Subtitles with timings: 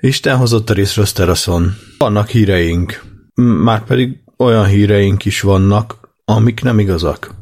[0.00, 1.76] Isten hozott a részről teraszon.
[1.98, 3.02] Vannak híreink,
[3.34, 7.34] már pedig olyan híreink is vannak, amik nem igazak.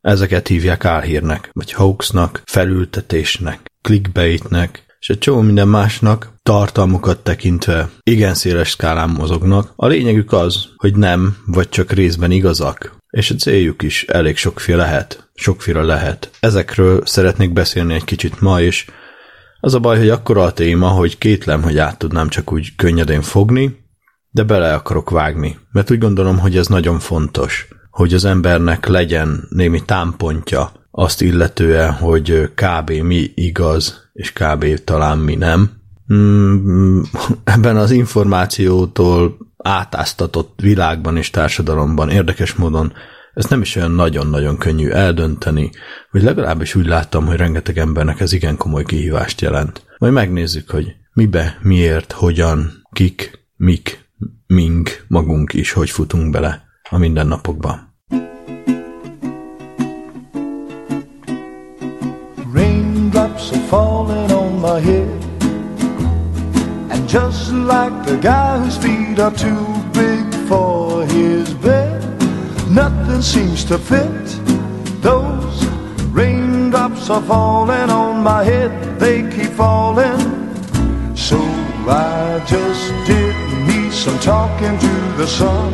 [0.00, 8.34] Ezeket hívják álhírnek, vagy hoaxnak, felültetésnek, clickbaitnek, és egy csomó minden másnak tartalmukat tekintve igen
[8.34, 9.72] széles skálán mozognak.
[9.76, 12.96] A lényegük az, hogy nem, vagy csak részben igazak.
[13.10, 15.30] És a céljuk is elég sokféle lehet.
[15.34, 16.30] Sokféle lehet.
[16.40, 18.86] Ezekről szeretnék beszélni egy kicsit ma, és
[19.64, 23.22] az a baj, hogy akkora a téma, hogy kétlem, hogy át tudnám csak úgy könnyedén
[23.22, 23.84] fogni,
[24.30, 29.46] de bele akarok vágni, mert úgy gondolom, hogy ez nagyon fontos, hogy az embernek legyen
[29.48, 32.90] némi támpontja azt illetően, hogy kb.
[32.90, 34.84] mi igaz, és kb.
[34.84, 35.70] talán mi nem.
[36.14, 37.00] Mm,
[37.54, 42.92] ebben az információtól átáztatott világban és társadalomban érdekes módon
[43.34, 45.70] ezt nem is olyan nagyon-nagyon könnyű eldönteni,
[46.10, 49.86] vagy legalábbis úgy láttam, hogy rengeteg embernek ez igen komoly kihívást jelent.
[49.98, 54.08] Majd megnézzük, hogy mibe, miért, hogyan, kik, mik,
[54.46, 57.92] mink, magunk is, hogy futunk bele a mindennapokba.
[62.52, 65.22] Raindrops are falling on my head
[66.90, 72.13] And just like the guy whose feet are too big for his bed
[72.74, 74.26] Nothing seems to fit.
[75.00, 75.64] Those
[76.10, 78.98] raindrops are falling on my head.
[78.98, 80.18] They keep falling.
[81.14, 81.38] So
[81.86, 83.36] I just did
[83.68, 85.72] me some talking to the sun.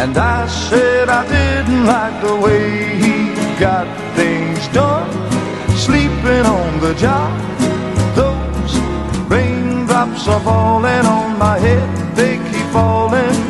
[0.00, 5.10] And I said I didn't like the way he got things done.
[5.76, 7.30] Sleeping on the job.
[8.16, 8.72] Those
[9.28, 12.16] raindrops are falling on my head.
[12.16, 13.49] They keep falling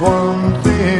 [0.00, 0.99] one thing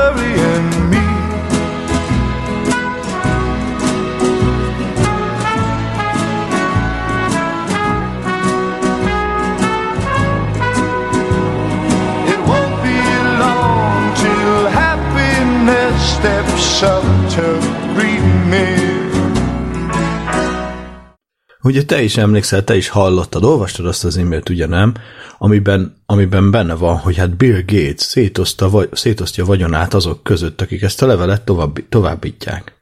[21.63, 24.93] Ugye te is emlékszel, te is hallottad, olvastad azt az e-mailt, ugye nem?
[25.37, 30.81] Amiben, amiben benne van, hogy hát Bill Gates szétoszta, vagy, szétosztja vagyonát azok között, akik
[30.81, 32.81] ezt a levelet tovább, továbbítják.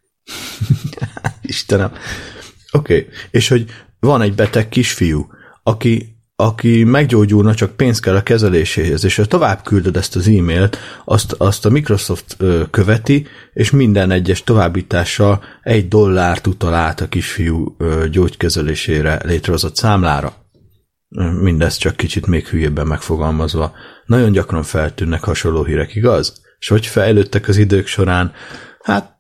[1.42, 1.92] Istenem.
[2.72, 3.08] Oké, okay.
[3.32, 3.66] és hogy
[4.00, 5.28] van egy beteg kisfiú,
[5.64, 10.78] aki aki meggyógyulna, csak pénz kell a kezeléséhez, és ha tovább küldöd ezt az e-mailt,
[11.06, 12.38] azt, azt a Microsoft
[12.72, 17.76] követi, és minden egyes továbbítással egy dollárt utal át a kisfiú
[18.12, 20.34] gyógykezelésére létrehozott számlára.
[21.42, 23.74] Mindez csak kicsit még hülyébben megfogalmazva.
[24.06, 26.42] Nagyon gyakran feltűnnek hasonló hírek, igaz?
[26.60, 28.32] És hogy fejlődtek az idők során,
[28.82, 29.18] hát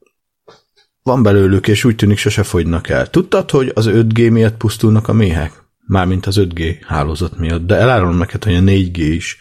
[1.04, 3.10] van belőlük, és úgy tűnik sose fogynak el.
[3.10, 5.59] Tudtad, hogy az 5G miatt pusztulnak a méhek?
[5.90, 9.38] Mármint az 5G hálózat miatt, de elárulom neked, hogy a 4G is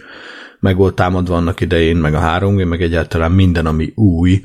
[0.60, 4.42] meg volt támadva annak idején, meg a 3G, meg egyáltalán minden, ami új,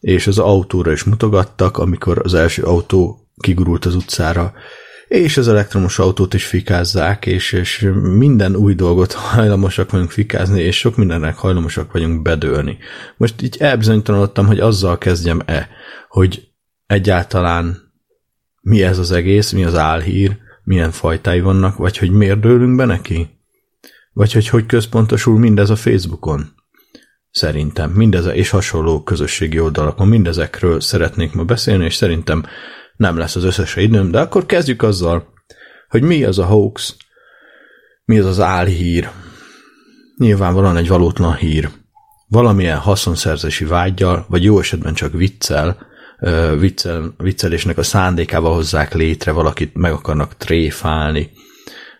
[0.00, 4.52] és az autóra is mutogattak, amikor az első autó kigurult az utcára,
[5.08, 10.78] és az elektromos autót is fikázzák, és, és minden új dolgot hajlamosak vagyunk fikázni, és
[10.78, 12.78] sok mindennek hajlamosak vagyunk bedőlni.
[13.16, 15.68] Most így elbizonytalanodtam, hogy azzal kezdjem-e,
[16.08, 16.48] hogy
[16.86, 17.92] egyáltalán
[18.60, 22.84] mi ez az egész, mi az álhír, milyen fajtái vannak, vagy hogy miért dőlünk be
[22.84, 23.28] neki?
[24.12, 26.54] Vagy hogy hogy központosul mindez a Facebookon?
[27.30, 32.44] Szerintem mindez és hasonló közösségi oldalakon mindezekről szeretnék ma beszélni, és szerintem
[32.96, 35.32] nem lesz az összes időm, de akkor kezdjük azzal,
[35.88, 36.96] hogy mi az a hoax,
[38.04, 39.10] mi az az álhír.
[40.16, 41.70] Nyilvánvalóan egy valótlan hír.
[42.28, 45.86] Valamilyen haszonszerzési vágyjal, vagy jó esetben csak viccel,
[46.58, 51.30] viccel, viccelésnek a szándékával hozzák létre, valakit meg akarnak tréfálni.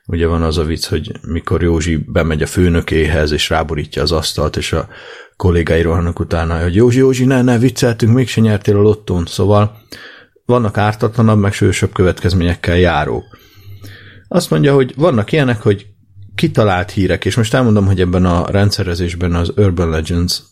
[0.06, 4.56] Ugye van az a vicc, hogy mikor Józsi bemegy a főnökéhez, és ráborítja az asztalt,
[4.56, 4.88] és a
[5.36, 9.26] kollégái rohannak utána, hogy Józsi, Józsi, ne, ne, vicceltünk, mégse nyertél a lottón.
[9.26, 9.76] Szóval
[10.44, 13.24] vannak ártatlanabb, meg sősebb következményekkel járók.
[14.28, 15.86] Azt mondja, hogy vannak ilyenek, hogy
[16.34, 20.42] kitalált hírek, és most elmondom, hogy ebben a rendszerezésben az Urban Legends,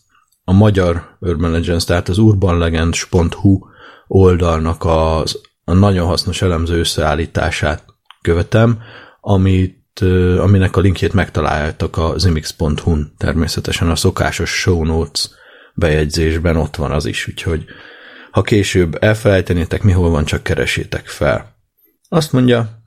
[0.43, 3.59] a magyar Urban Legends, tehát az urbanlegends.hu
[4.07, 7.85] oldalnak az, a nagyon hasznos elemző összeállítását
[8.21, 8.81] követem,
[9.21, 9.99] amit,
[10.37, 15.29] aminek a linkjét megtaláljátok a zimix.hu-n, természetesen a szokásos show notes
[15.73, 17.65] bejegyzésben ott van az is, úgyhogy
[18.31, 21.55] ha később elfelejtenétek, mi hol van, csak keresétek fel.
[22.09, 22.81] Azt mondja,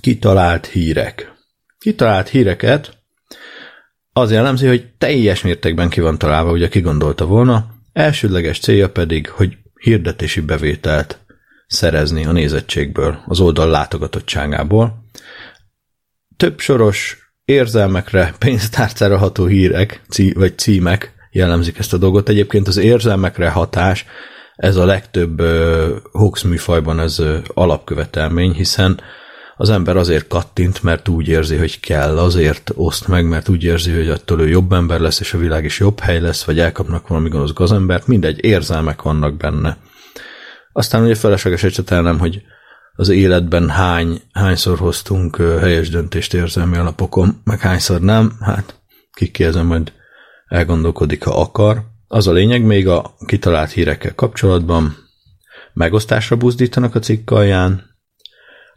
[0.00, 1.32] kitalált hírek.
[1.78, 2.99] Kitalált híreket
[4.12, 9.28] az jellemzi, hogy teljes mértékben ki van találva, ugye ki gondolta volna, elsődleges célja pedig,
[9.28, 11.18] hogy hirdetési bevételt
[11.66, 15.04] szerezni a nézettségből, az oldal látogatottságából.
[16.36, 22.28] Több soros érzelmekre, pénztárcára ható hírek, cí- vagy címek jellemzik ezt a dolgot.
[22.28, 24.04] Egyébként az érzelmekre hatás,
[24.56, 25.42] ez a legtöbb
[26.12, 29.00] hoax műfajban ez uh, alapkövetelmény, hiszen
[29.60, 33.92] az ember azért kattint, mert úgy érzi, hogy kell, azért oszt meg, mert úgy érzi,
[33.92, 37.08] hogy attól ő jobb ember lesz, és a világ is jobb hely lesz, vagy elkapnak
[37.08, 39.76] valami gonosz gazembert, mindegy, érzelmek vannak benne.
[40.72, 42.42] Aztán ugye felesleges ecsetelnem, hogy
[42.94, 48.74] az életben hány, hányszor hoztunk helyes döntést érzelmi alapokon, meg hányszor nem, hát
[49.12, 49.92] kikézem, majd
[50.46, 51.82] elgondolkodik, ha akar.
[52.08, 54.96] Az a lényeg még a kitalált hírekkel kapcsolatban,
[55.72, 57.89] megosztásra buzdítanak a cikk alján,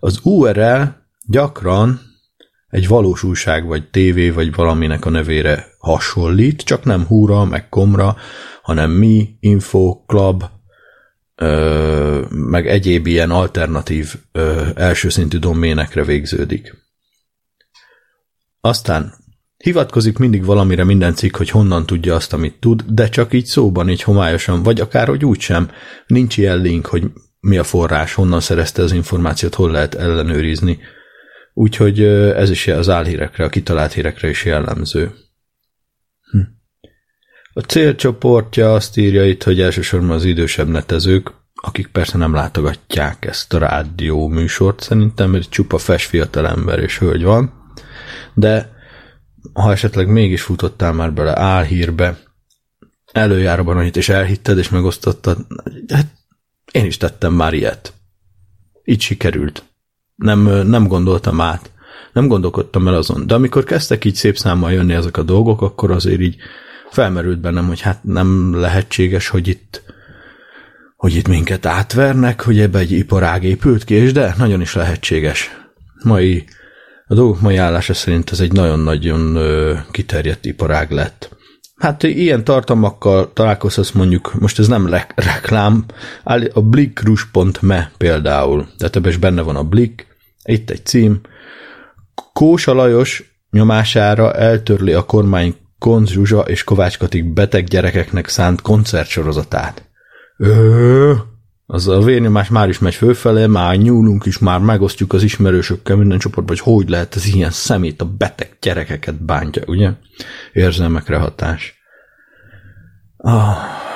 [0.04, 0.82] az URL
[1.28, 2.00] gyakran
[2.70, 8.16] egy valós újság, vagy tévé, vagy valaminek a nevére hasonlít, csak nem húra, meg komra,
[8.62, 10.44] hanem mi, info, club,
[11.36, 16.76] ö, meg egyéb ilyen alternatív ö, első doménekre végződik.
[18.62, 19.14] Aztán
[19.58, 23.90] hivatkozik mindig valamire minden cikk, hogy honnan tudja azt, amit tud, de csak így szóban,
[23.90, 25.72] így homályosan, vagy akár, hogy úgysem.
[26.08, 27.12] Nincs ilyen link, hogy
[27.44, 30.80] mi a forrás, honnan szerezte az információt, hol lehet ellenőrizni.
[31.54, 35.12] Úgyhogy ez is az álhírekre, a kitalált hírekre is jellemző.
[36.32, 36.40] Hm.
[37.54, 43.54] A célcsoportja azt írja itt, hogy elsősorban az idősebb netezők, akik persze nem látogatják ezt
[43.54, 47.54] a rádió műsort, szerintem, mert csupa fes fiatal ember és hölgy van,
[48.34, 48.72] de
[49.54, 52.18] ha esetleg mégis futottál már bele álhírbe,
[53.12, 55.38] előjáróban annyit, és elhitted, és megosztottad,
[55.88, 56.22] hát
[56.74, 57.94] én is tettem már ilyet.
[58.84, 59.64] Így sikerült.
[60.16, 61.72] Nem, nem gondoltam át.
[62.14, 63.28] Nem gondolkodtam el azon.
[63.28, 66.36] De amikor kezdtek így szép számmal jönni ezek a dolgok, akkor azért így
[66.90, 69.82] felmerült bennem, hogy hát nem lehetséges, hogy itt
[70.96, 75.58] hogy itt minket átvernek, hogy ebbe egy iparág épült ki, és de nagyon is lehetséges.
[76.04, 76.46] Mai,
[77.08, 79.38] a dolgok mai állása szerint ez egy nagyon-nagyon
[79.92, 81.30] kiterjedt iparág lett.
[81.76, 85.86] Hát ilyen tartalmakkal találkozhatsz mondjuk, most ez nem le- reklám,
[86.54, 90.08] a blikkrus.me például, tehát ebben is benne van a Blik,
[90.44, 91.22] itt egy cím,
[92.34, 99.90] Kósa Lajos nyomására eltörli a kormány Konz Zsuzsa és Kovács Katik beteg gyerekeknek szánt koncertsorozatát.
[100.38, 101.14] Ö,
[101.74, 106.20] az a vérnyomás már is megy fölfele, már nyúlunk is, már megosztjuk az ismerősökkel minden
[106.20, 109.92] csoportban, hogy hogy lehet ez ilyen szemét a beteg gyerekeket bántja, ugye?
[110.52, 111.82] Érzelmekre hatás.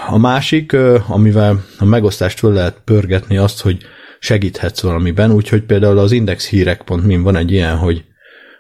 [0.07, 0.73] A másik,
[1.07, 3.77] amivel a megosztást föl lehet pörgetni azt, hogy
[4.19, 8.05] segíthetsz valamiben, úgyhogy például az indexhírek.min van egy ilyen, hogy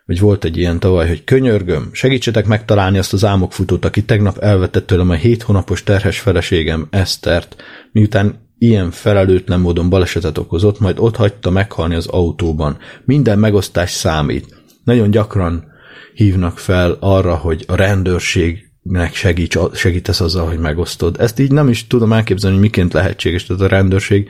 [0.05, 4.87] vagy volt egy ilyen tavaly, hogy könyörgöm, segítsetek megtalálni azt az álmokfutót, aki tegnap elvetett
[4.87, 11.15] tőlem a hét hónapos terhes feleségem Esztert, miután ilyen felelőtlen módon balesetet okozott, majd ott
[11.15, 12.77] hagyta meghalni az autóban.
[13.05, 14.61] Minden megosztás számít.
[14.83, 15.65] Nagyon gyakran
[16.13, 21.15] hívnak fel arra, hogy a rendőrségnek segíts, segítesz azzal, hogy megosztod.
[21.19, 24.29] Ezt így nem is tudom elképzelni, hogy miként lehetséges, tehát a rendőrség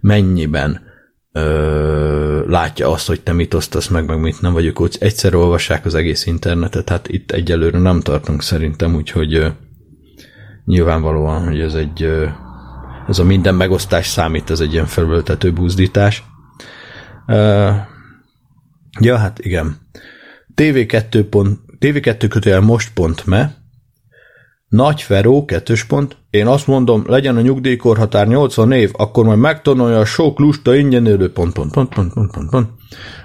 [0.00, 0.80] mennyiben
[1.32, 5.34] ö, látja azt, hogy te mit osztasz meg, meg mit nem, vagy ők úgy egyszer
[5.34, 9.48] olvassák az egész internetet, hát itt egyelőre nem tartunk szerintem, úgyhogy ö,
[10.64, 12.26] nyilvánvalóan, hogy ez egy ö,
[13.08, 16.24] ez a minden megosztás számít, ez egy ilyen felültető buzdítás.
[17.26, 17.74] Uh,
[19.00, 19.76] ja, hát igen.
[20.54, 23.54] TV2, pont, TV2 kötőjel most.me
[24.68, 26.16] Nagy Feró, kettős pont.
[26.30, 31.06] Én azt mondom, legyen a nyugdíjkorhatár 80 év, akkor majd megtanulja a sok lusta ingyen
[31.06, 32.68] élő pont, pont, pont, pont, pont, pont, pont.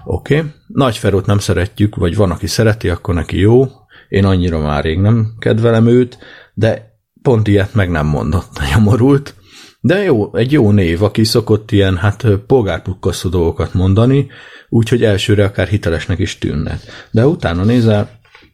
[0.05, 0.37] Oké.
[0.37, 0.49] Okay.
[0.67, 3.67] Nagy Ferót nem szeretjük, vagy van, aki szereti, akkor neki jó.
[4.09, 6.17] Én annyira már rég nem kedvelem őt,
[6.53, 9.35] de pont ilyet meg nem mondott, nyomorult.
[9.81, 14.27] De jó, egy jó név, aki szokott ilyen, hát polgárpukkasztó dolgokat mondani,
[14.69, 16.79] úgyhogy elsőre akár hitelesnek is tűnne.
[17.11, 18.09] De utána nézel,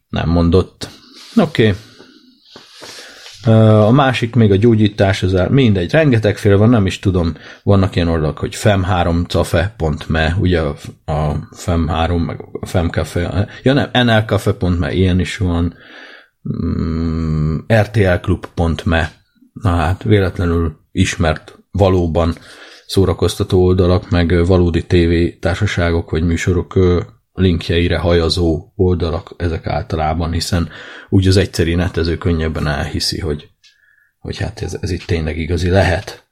[0.09, 0.89] nem mondott.
[1.35, 1.67] Oké.
[1.67, 1.79] Okay.
[3.79, 8.07] A másik még a gyógyítás, az el, mindegy, rengetegféle van, nem is tudom, vannak ilyen
[8.07, 15.37] oldalak, hogy fem3cafe.me, ugye a, a fem3, meg a femcafe, ja nem, nlcafe.me, ilyen is
[15.37, 15.75] van,
[16.49, 19.11] mm, rtlklub.me,
[19.53, 22.35] na hát véletlenül ismert valóban
[22.87, 26.79] szórakoztató oldalak, meg valódi TV társaságok vagy műsorok
[27.33, 30.69] linkjeire hajazó oldalak ezek általában, hiszen
[31.09, 33.49] úgy az egyszeri netező könnyebben elhiszi, hogy,
[34.19, 36.24] hogy hát ez, ez itt tényleg igazi lehet.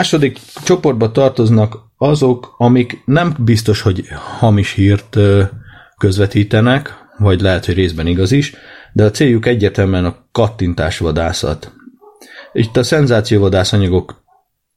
[0.00, 4.04] Második csoportba tartoznak azok, amik nem biztos, hogy
[4.38, 5.16] hamis hírt
[5.98, 8.54] közvetítenek, vagy lehet, hogy részben igaz is,
[8.92, 11.72] de a céljuk egyetemen a kattintásvadászat.
[12.52, 14.22] Itt a szenzációvadász anyagok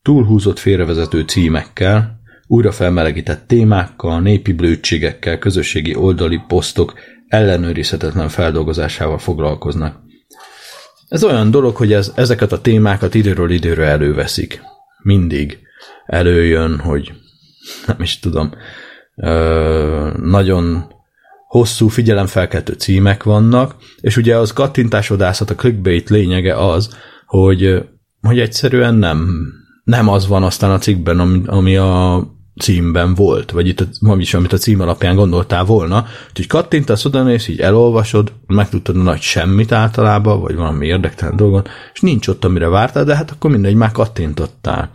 [0.02, 6.94] túlhúzott félrevezető címekkel, újra felmelegített témákkal, népi blödségekkel, közösségi oldali posztok
[7.28, 10.00] ellenőrizhetetlen feldolgozásával foglalkoznak.
[11.08, 14.72] Ez olyan dolog, hogy ez, ezeket a témákat időről időre előveszik
[15.04, 15.60] mindig
[16.06, 17.14] előjön, hogy
[17.88, 18.52] nem is tudom,
[20.22, 20.92] nagyon
[21.48, 27.84] hosszú figyelemfelkeltő címek vannak, és ugye az kattintásodászat, a clickbait lényege az, hogy,
[28.22, 29.30] hogy egyszerűen nem,
[29.84, 32.24] nem az van aztán a cikkben, ami, ami a
[32.62, 37.32] címben volt, vagy itt a, is, amit a cím alapján gondoltál volna, úgyhogy kattintasz oda,
[37.32, 42.46] és így elolvasod, megtudtad a nagy semmit általában, vagy valami érdektelen dolgon, és nincs ott,
[42.46, 44.92] amire vártál, de hát akkor mindegy, már kattintottál.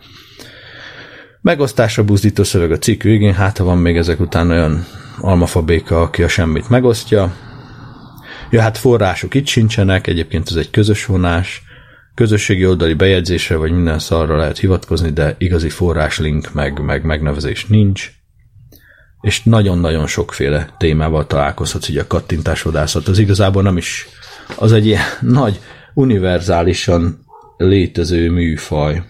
[1.41, 4.85] Megosztásra buzdító szöveg a cikk végén, hát ha van még ezek után olyan
[5.21, 7.33] almafabéka, aki a semmit megosztja.
[8.49, 11.63] Ja, hát források itt sincsenek, egyébként ez egy közös vonás,
[12.19, 18.11] közösségi oldali bejegyzésre vagy minden szarra lehet hivatkozni, de igazi forráslink meg, meg megnevezés nincs.
[19.21, 23.07] És nagyon-nagyon sokféle témával találkozhatsz, ugye a kattintásvadászat.
[23.07, 24.07] Az igazából nem is,
[24.55, 25.01] az egy ilyen
[25.41, 25.59] nagy,
[25.93, 27.25] univerzálisan
[27.57, 29.03] létező műfaj.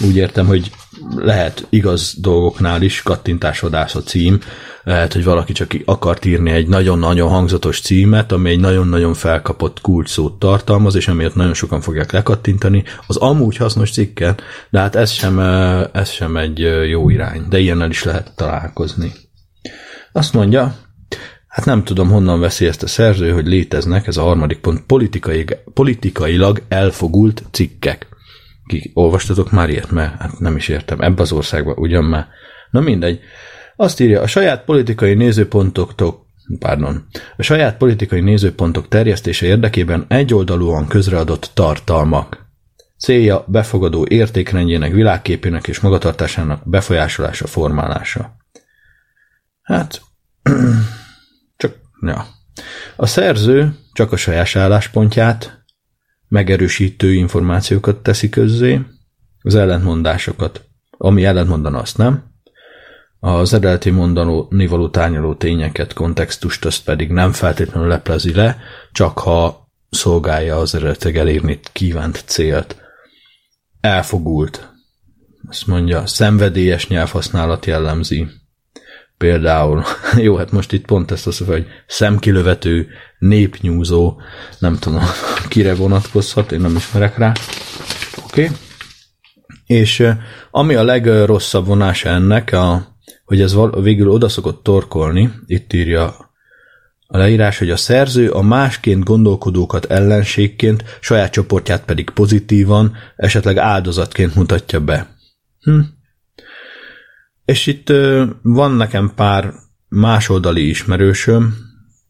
[0.00, 0.70] Úgy értem, hogy
[1.16, 4.38] lehet igaz dolgoknál is kattintásvadász a cím,
[4.82, 10.38] lehet, hogy valaki csak akart írni egy nagyon-nagyon hangzatos címet, ami egy nagyon-nagyon felkapott kulcsszót
[10.38, 12.84] tartalmaz, és emiatt nagyon sokan fogják lekattintani.
[13.06, 15.38] Az amúgy hasznos cikket, de hát ez sem,
[15.92, 19.12] ez sem egy jó irány, de ilyennel is lehet találkozni.
[20.12, 20.74] Azt mondja,
[21.48, 25.44] hát nem tudom honnan veszi ezt a szerző, hogy léteznek, ez a harmadik pont, politikai,
[25.74, 28.06] politikailag elfogult cikkek.
[28.68, 32.28] Ki olvastatok már ilyet, mert hát nem is értem, ebbe az országban ugyan már.
[32.70, 33.20] Na mindegy.
[33.76, 36.26] Azt írja, a saját politikai nézőpontoktól
[36.58, 37.06] pardon,
[37.36, 42.46] a saját politikai nézőpontok terjesztése érdekében egyoldalúan közreadott tartalmak.
[42.98, 48.36] Célja befogadó értékrendjének, világképének és magatartásának befolyásolása, formálása.
[49.62, 50.02] Hát,
[51.56, 52.26] csak, ja.
[52.96, 55.64] A szerző csak a saját álláspontját,
[56.28, 58.80] megerősítő információkat teszi közzé,
[59.42, 62.28] az ellentmondásokat, ami ellentmondana azt nem,
[63.20, 68.58] az eredeti mondani való tárgyaló tényeket, kontextust, azt pedig nem feltétlenül leplezi le,
[68.92, 72.76] csak ha szolgálja az eredetileg elérni kívánt célt.
[73.80, 74.72] Elfogult.
[75.48, 78.26] Azt mondja, szenvedélyes nyelvhasználat jellemzi.
[79.18, 79.84] Például,
[80.26, 84.20] jó, hát most itt pont ezt azt mondja, hogy szemkilövető, népnyúzó,
[84.58, 85.02] nem tudom,
[85.48, 87.32] kire vonatkozhat, én nem ismerek rá.
[88.24, 88.44] Oké.
[88.44, 88.56] Okay.
[89.66, 90.08] És
[90.50, 96.28] ami a legrosszabb vonása ennek, a, hogy ez végül oda szokott torkolni, itt írja
[97.10, 104.34] a leírás, hogy a szerző a másként gondolkodókat ellenségként, saját csoportját pedig pozitívan, esetleg áldozatként
[104.34, 105.16] mutatja be.
[105.60, 105.78] Hm.
[107.48, 107.92] És itt
[108.42, 109.52] van nekem pár
[109.88, 111.54] másoldali ismerősöm,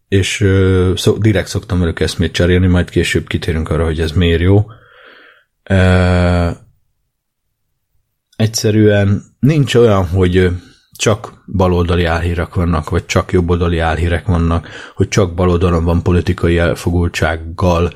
[0.09, 0.47] és
[0.95, 4.67] szó, direkt szoktam velük eszmét cserélni, majd később kitérünk arra, hogy ez miért jó.
[8.37, 10.51] Egyszerűen nincs olyan, hogy
[10.97, 17.93] csak baloldali álhírek vannak, vagy csak jobboldali álhírek vannak, hogy csak baloldalon van politikai elfogultsággal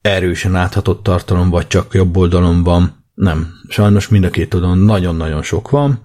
[0.00, 3.04] erősen áthatott tartalom, vagy csak jobb oldalon van.
[3.14, 6.03] Nem, sajnos mind a két oldalon nagyon-nagyon sok van.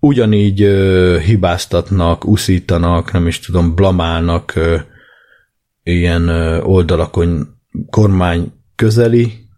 [0.00, 4.76] Ugyanígy ö, hibáztatnak, uszítanak, nem is tudom, blamálnak ö,
[5.82, 7.48] ilyen ö, oldalakon
[7.90, 9.48] kormány közeli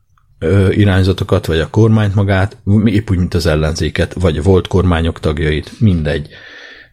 [0.70, 6.28] irányzatokat, vagy a kormányt magát, épp úgy, mint az ellenzéket, vagy volt kormányok tagjait, mindegy.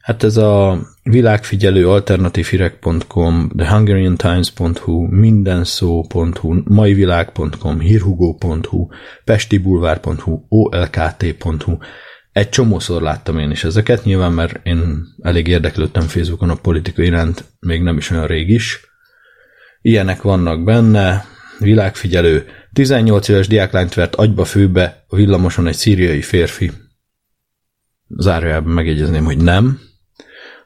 [0.01, 8.87] Hát ez a világfigyelő alternatívhírek.com, thehungariantimes.hu, mindenszó.hu, maivilág.com, hírhugó.hu,
[9.23, 11.77] pestibulvár.hu, olkt.hu,
[12.31, 17.43] egy csomószor láttam én is ezeket, nyilván mert én elég érdeklődtem Facebookon a politika iránt,
[17.59, 18.79] még nem is olyan rég is.
[19.81, 21.25] Ilyenek vannak benne,
[21.59, 26.71] világfigyelő, 18 éves diáklányt vert agyba főbe a villamoson egy szíriai férfi.
[28.17, 29.79] Zárójában megjegyezném, hogy nem.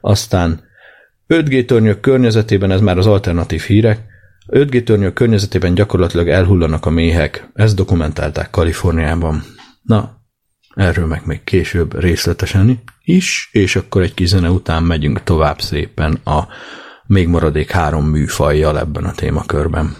[0.00, 0.62] Aztán
[1.28, 4.00] 5G tornyok környezetében, ez már az alternatív hírek,
[4.46, 7.48] 5G tornyok környezetében gyakorlatilag elhullanak a méhek.
[7.54, 9.42] Ezt dokumentálták Kaliforniában.
[9.82, 10.23] Na,
[10.74, 16.14] erről meg még később részletesen is, és akkor egy kis zene után megyünk tovább szépen
[16.24, 16.46] a
[17.06, 19.96] még maradék három műfajjal ebben a témakörben.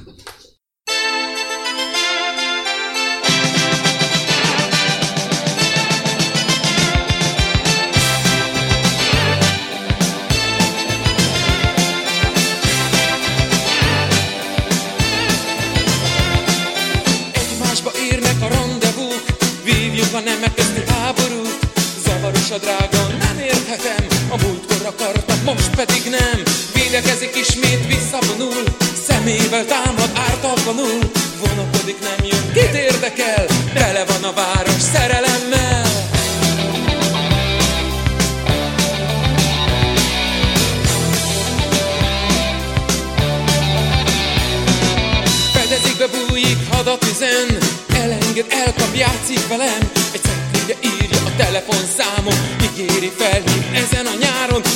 [25.75, 26.43] Pedig nem.
[26.75, 28.63] Védekezik ismét, visszavonul,
[29.07, 30.99] szemével támad ártatlanul.
[31.41, 35.83] Vonakodik, nem jön, kit érdekel, tele van a város szerelemmel.
[45.53, 47.59] Fedezik be, bújik, hadat üzen,
[48.03, 53.54] elenged, elkap, játszik velem, egy szekrényre írja a telefonszámom, ígéri nyáron,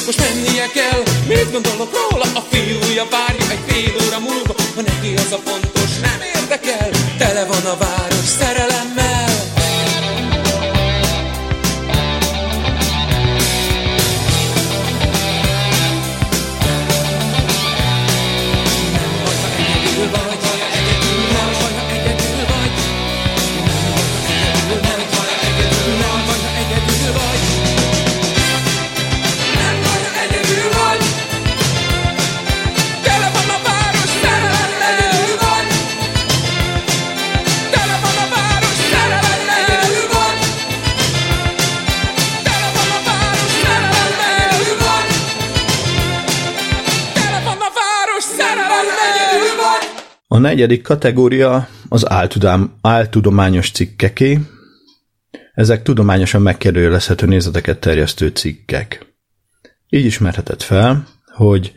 [0.08, 5.14] most mennie kell, mit gondolok róla, a fiúja várja egy fél óra múlva, ha neki
[5.16, 7.97] az a fontos, nem érdekel, tele van a város
[50.38, 54.38] A negyedik kategória az áltudám, áltudományos cikkeké.
[55.54, 59.14] Ezek tudományosan megkérdőjelezhető nézeteket terjesztő cikkek.
[59.88, 61.72] Így ismerhetett fel, hogy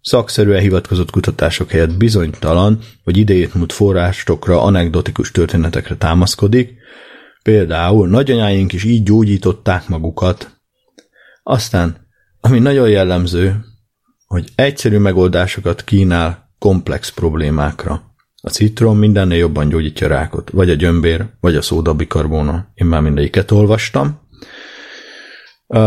[0.00, 6.74] szakszerűen hivatkozott kutatások helyett bizonytalan vagy idejét múlt forrásokra, anekdotikus történetekre támaszkodik,
[7.42, 10.60] például nagyanyáink is így gyógyították magukat.
[11.42, 12.06] Aztán,
[12.40, 13.64] ami nagyon jellemző,
[14.26, 18.02] hogy egyszerű megoldásokat kínál komplex problémákra.
[18.42, 22.70] A citrom mindennél jobban gyógyítja rákot, vagy a gyömbér, vagy a szódabikarbóna.
[22.74, 24.20] Én már mindegyiket olvastam.
[25.66, 25.78] Uh,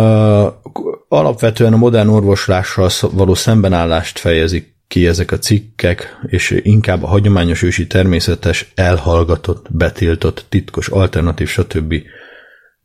[1.07, 7.61] alapvetően a modern orvoslással való szembenállást fejezik ki ezek a cikkek, és inkább a hagyományos
[7.61, 11.93] ősi természetes, elhallgatott, betiltott, titkos, alternatív, stb.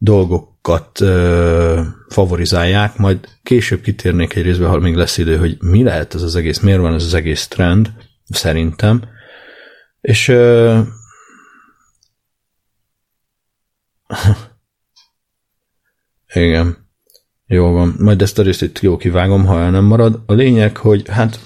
[0.02, 6.14] Dolgokat uh, favorizálják, majd később kitérnék egy részbe, ha még lesz idő, hogy mi lehet
[6.14, 7.92] ez az egész, miért van ez az egész trend,
[8.28, 9.02] szerintem.
[10.00, 10.78] És uh,
[16.34, 16.90] igen,
[17.46, 20.22] jó van, majd ezt a részt itt jó kivágom, ha el nem marad.
[20.26, 21.40] A lényeg, hogy hát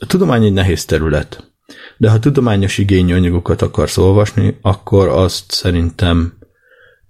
[0.00, 1.52] a tudomány egy nehéz terület,
[1.96, 6.40] de ha tudományos igényű anyagokat akarsz olvasni, akkor azt szerintem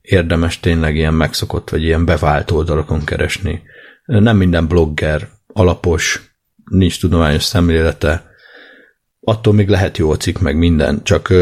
[0.03, 3.63] érdemes tényleg ilyen megszokott, vagy ilyen bevált oldalakon keresni.
[4.05, 6.35] Nem minden blogger alapos,
[6.65, 8.31] nincs tudományos szemlélete,
[9.25, 11.33] attól még lehet jó a cikk, meg minden, csak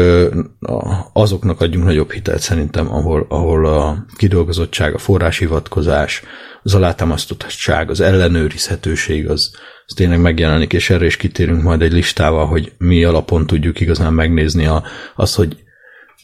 [1.13, 6.23] azoknak adjunk nagyobb hitelt szerintem, ahol, ahol a kidolgozottság, a forráshivatkozás,
[6.63, 9.51] az alátámasztottság, az ellenőrizhetőség, az,
[9.85, 14.13] az tényleg megjelenik, és erre is kitérünk majd egy listával, hogy mi alapon tudjuk igazán
[14.13, 14.83] megnézni a,
[15.15, 15.57] azt, hogy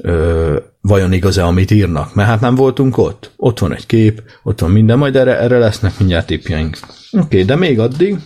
[0.04, 2.16] ö, vajon igaz-e, amit írnak.
[2.16, 3.32] Mert hát nem voltunk ott.
[3.36, 6.78] Ott van egy kép, ott van minden, majd erre, erre lesznek mindjárt tippjeink.
[7.12, 8.18] Oké, okay, de még addig,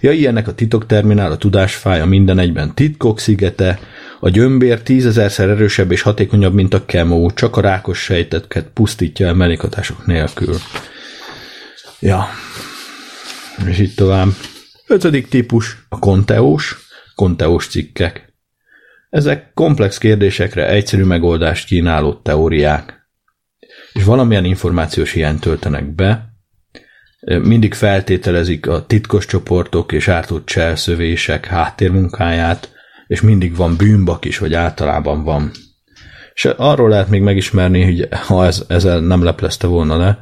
[0.00, 3.78] ja, ilyenek a titokterminál, a tudásfája, minden egyben titkok szigete,
[4.20, 9.34] a gyömbér tízezerszer erősebb és hatékonyabb, mint a kemó, csak a rákos sejteket pusztítja el
[9.34, 10.56] mellékhatások nélkül.
[12.00, 12.26] Ja,
[13.66, 14.28] és itt tovább.
[14.86, 16.76] Ötödik típus, a konteós,
[17.14, 18.25] konteós cikkek.
[19.16, 23.08] Ezek komplex kérdésekre egyszerű megoldást kínáló teóriák,
[23.92, 26.28] és valamilyen információs hiányt töltenek be,
[27.26, 32.72] mindig feltételezik a titkos csoportok és ártott cselszövések háttérmunkáját,
[33.06, 35.50] és mindig van bűnbak is, vagy általában van.
[36.34, 40.18] És arról lehet még megismerni, hogy ha ez, ezzel nem leplezte volna le,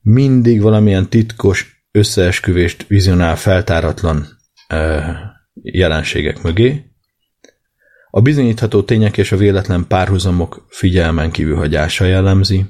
[0.00, 4.26] mindig valamilyen titkos összeesküvést vizionál feltáratlan
[4.66, 5.04] e,
[5.54, 6.91] jelenségek mögé.
[8.14, 12.64] A bizonyítható tények és a véletlen párhuzamok figyelmen kívül hagyása jellemzi.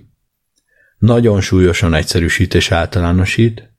[0.99, 3.73] Nagyon súlyosan egyszerűsít és általánosít,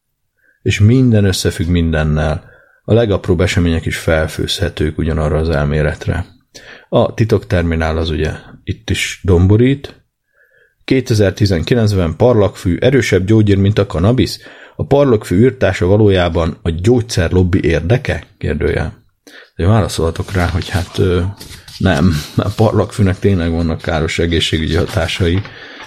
[0.62, 2.44] és minden összefügg mindennel.
[2.84, 6.26] A legapróbb események is felfőzhetők ugyanarra az elméletre.
[6.90, 8.32] A titokterminál az ugye
[8.64, 10.04] itt is domborít,
[10.86, 14.40] 2019-ben parlagfű erősebb gyógyír, mint a kanabisz?
[14.76, 18.24] A parlagfű írtása valójában a gyógyszerlobbi érdeke?
[18.38, 19.03] Kérdője.
[19.56, 21.00] Válaszolhatok rá, hogy hát
[21.78, 25.42] nem, a parlagfűnek tényleg vannak káros egészségügyi hatásai,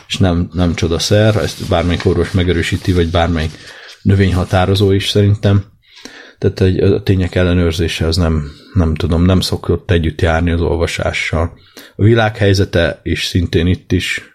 [0.09, 3.53] és nem, nem csodaszer, ezt bármelyik orvos megerősíti, vagy bármelyik
[4.03, 5.65] növényhatározó is szerintem.
[6.39, 11.59] Tehát egy, a tények ellenőrzése az nem, nem tudom, nem szokott együtt járni az olvasással.
[11.97, 14.35] A világ helyzete is szintén itt is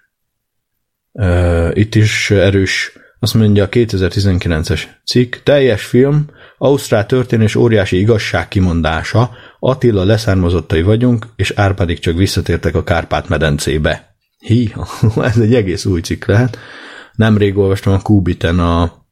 [1.14, 6.26] Uh, itt is erős, azt mondja a 2019-es cikk, teljes film,
[6.64, 14.16] Ausztrál történés óriási igazság kimondása, Attila leszármazottai vagyunk, és Árpádik csak visszatértek a Kárpát-medencébe.
[14.38, 14.74] Hi,
[15.22, 16.58] ez egy egész új cikk lehet.
[17.16, 19.06] Nemrég olvastam a Kubiten a,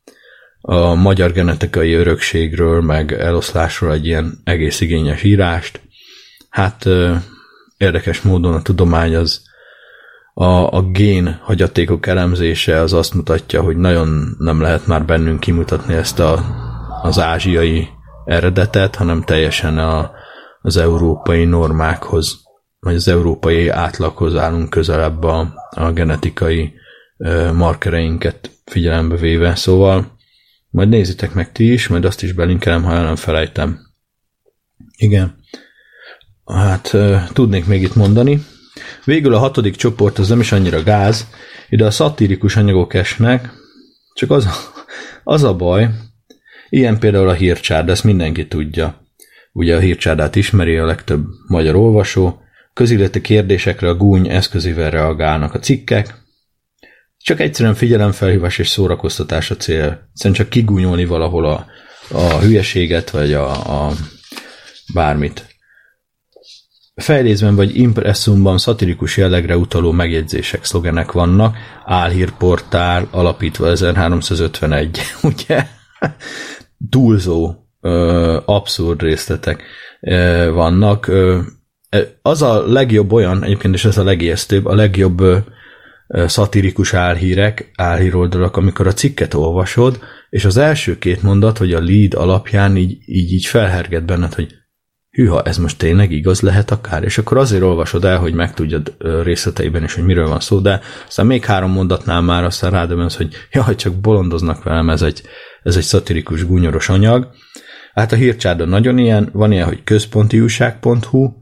[0.61, 5.81] a magyar genetikai örökségről, meg eloszlásról egy ilyen egész igényes írást.
[6.49, 6.85] Hát
[7.77, 9.41] érdekes módon a tudomány az
[10.33, 15.93] a, a gén hagyatékok elemzése az azt mutatja, hogy nagyon nem lehet már bennünk kimutatni
[15.93, 16.67] ezt a,
[17.01, 17.87] az ázsiai
[18.25, 20.11] eredetet, hanem teljesen a,
[20.61, 22.41] az európai normákhoz,
[22.79, 26.73] vagy az európai átlaghoz állunk közelebb a, a genetikai
[27.53, 29.55] markereinket figyelembe véve.
[29.55, 30.17] Szóval
[30.69, 33.79] majd nézitek meg ti is, majd azt is belinkelem, ha el nem felejtem.
[34.97, 35.37] Igen.
[36.45, 36.97] Hát
[37.33, 38.41] tudnék még itt mondani,
[39.05, 41.27] Végül a hatodik csoport az nem is annyira gáz,
[41.69, 43.49] ide a szatirikus anyagok esnek,
[44.13, 44.47] csak az,
[45.23, 45.89] az a baj,
[46.69, 49.07] ilyen például a hírcsárda, ezt mindenki tudja.
[49.51, 52.41] Ugye a hírcsárdát ismeri a legtöbb magyar olvasó,
[52.73, 56.13] közéleti kérdésekre a gúny eszközével reagálnak a cikkek,
[57.17, 60.09] csak egyszerűen figyelemfelhívás és szórakoztatás a cél.
[60.13, 61.65] Szerintem csak kigúnyolni valahol a,
[62.11, 63.49] a hülyeséget, vagy a,
[63.87, 63.93] a
[64.93, 65.45] bármit.
[66.95, 75.67] Fejlézben vagy impresszumban szatirikus jellegre utaló megjegyzések, szlogenek vannak, álhírportál alapítva 1351, ugye?
[76.89, 77.55] Túlzó,
[78.45, 79.63] abszurd részletek
[80.51, 81.11] vannak.
[82.21, 85.23] Az a legjobb olyan, egyébként is ez a legijesztőbb, a legjobb
[86.25, 92.13] szatirikus álhírek, álhíroldalak, amikor a cikket olvasod, és az első két mondat, hogy a lead
[92.13, 94.59] alapján így, így, így felherget benned, hogy
[95.09, 99.83] hűha, ez most tényleg igaz lehet akár, és akkor azért olvasod el, hogy megtudjad részleteiben
[99.83, 103.75] is, hogy miről van szó, de aztán még három mondatnál már aztán rádöbbensz, hogy jaj,
[103.75, 105.21] csak bolondoznak velem, ez egy,
[105.63, 107.29] ez egy szatirikus, gúnyoros anyag.
[107.93, 111.33] Hát a hírcsárda nagyon ilyen, van ilyen, hogy központiúság.hu,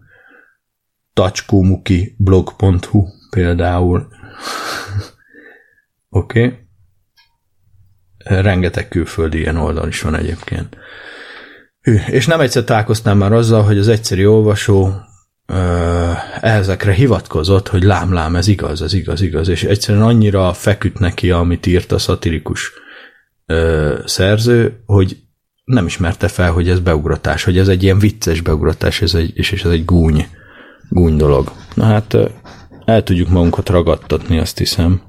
[1.13, 4.07] tacskómuki blog.hu például.
[6.09, 6.43] Oké.
[6.43, 6.57] okay.
[8.17, 10.77] Rengeteg külföldi ilyen oldal is van egyébként.
[11.81, 14.91] Hű, és nem egyszer találkoztam már azzal, hogy az egyszerű olvasó
[15.45, 21.31] ö, ezekre hivatkozott, hogy lám-lám, ez igaz, ez igaz, igaz, és egyszerűen annyira feküdt neki,
[21.31, 22.71] amit írt a szatirikus
[23.47, 25.17] ö, szerző, hogy
[25.63, 29.51] nem ismerte fel, hogy ez beugratás, hogy ez egy ilyen vicces beugratás, ez egy, és,
[29.51, 30.27] és ez egy gúny,
[30.89, 31.51] gúny dolog.
[31.73, 32.17] Na hát
[32.85, 35.01] el tudjuk magunkat ragadtatni, azt hiszem,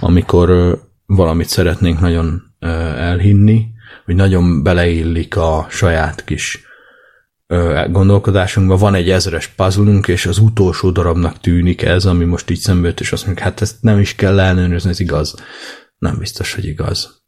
[0.00, 2.42] amikor valamit szeretnénk nagyon
[2.96, 3.66] elhinni,
[4.04, 6.66] hogy nagyon beleillik a saját kis
[7.90, 8.78] gondolkodásunkban.
[8.78, 13.12] Van egy ezres puzzle és az utolsó darabnak tűnik ez, ami most így szembe és
[13.12, 15.34] azt mondjuk, hát ezt nem is kell ellenőrizni, ez igaz.
[15.98, 17.22] Nem biztos, hogy igaz.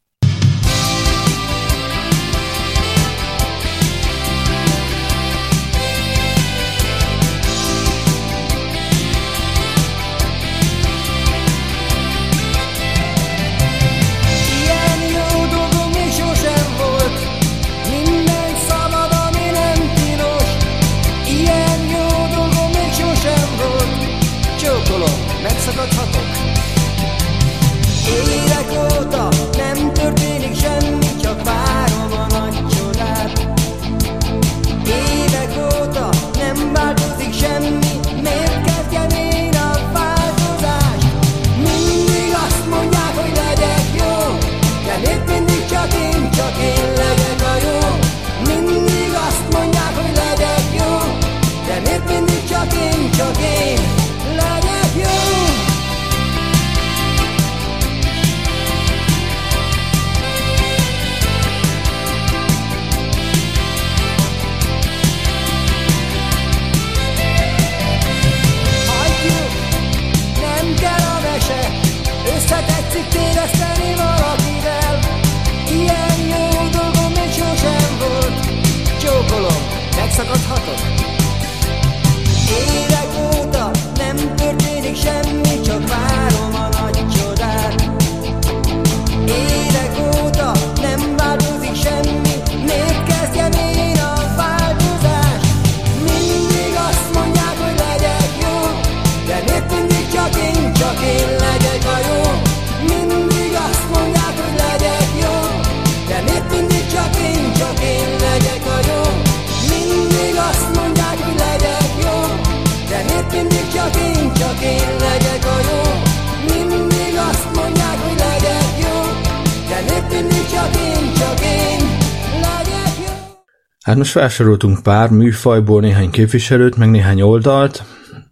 [124.15, 127.83] Most felsoroltunk pár műfajból néhány képviselőt, meg néhány oldalt,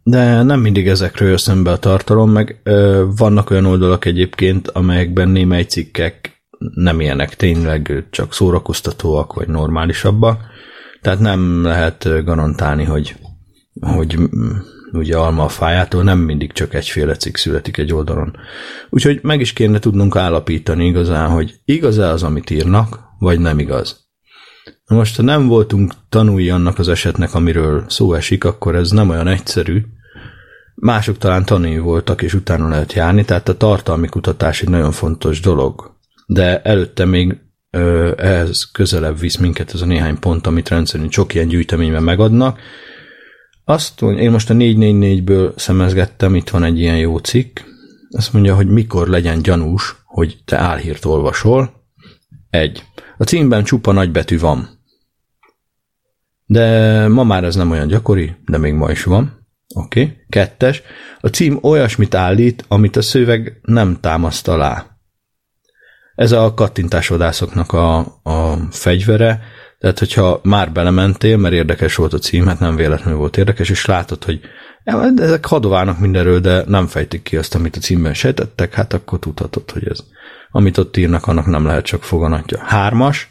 [0.02, 5.28] de nem mindig ezekről jössz szembe a tartalom, meg ö, vannak olyan oldalak egyébként, amelyekben
[5.28, 6.42] némely cikkek
[6.74, 10.40] nem ilyenek, tényleg csak szórakoztatóak, vagy normálisabbak.
[11.00, 13.16] Tehát nem lehet garantálni, hogy,
[13.80, 14.18] hogy
[14.92, 18.36] ugye alma a fájától nem mindig csak egyféle cikk születik egy oldalon.
[18.90, 24.07] Úgyhogy meg is kéne tudnunk állapítani igazán, hogy igaz-e az, amit írnak, vagy nem igaz.
[24.86, 29.28] Most, ha nem voltunk tanulni annak az esetnek, amiről szó esik, akkor ez nem olyan
[29.28, 29.82] egyszerű.
[30.74, 35.40] Mások talán tanulni voltak, és utána lehet járni, tehát a tartalmi kutatás egy nagyon fontos
[35.40, 35.96] dolog.
[36.26, 37.38] De előtte még
[37.70, 42.58] ö, ehhez közelebb visz minket ez a néhány pont, amit rendszerint sok ilyen gyűjteményben megadnak.
[43.64, 47.58] Azt, hogy én most a 444-ből szemezgettem, itt van egy ilyen jó cikk,
[48.10, 51.77] azt mondja, hogy mikor legyen gyanús, hogy te álhírt olvasol.
[52.50, 52.84] Egy.
[53.16, 54.68] A címben csupa nagybetű van.
[56.46, 59.46] De ma már ez nem olyan gyakori, de még ma is van.
[59.74, 60.02] Oké.
[60.02, 60.16] Okay.
[60.28, 60.82] Kettes.
[61.20, 64.86] A cím olyasmit állít, amit a szöveg nem támaszt alá.
[66.14, 69.40] Ez a kattintásvadászoknak a, a fegyvere,
[69.78, 73.84] tehát hogyha már belementél, mert érdekes volt a cím, hát nem véletlenül volt érdekes, és
[73.84, 74.40] látod, hogy
[75.16, 79.70] ezek hadoválnak mindenről, de nem fejtik ki azt, amit a címben sejtettek, hát akkor tudhatod,
[79.70, 79.98] hogy ez,
[80.50, 82.58] amit ott írnak, annak nem lehet csak foganatja.
[82.58, 83.28] Hármas,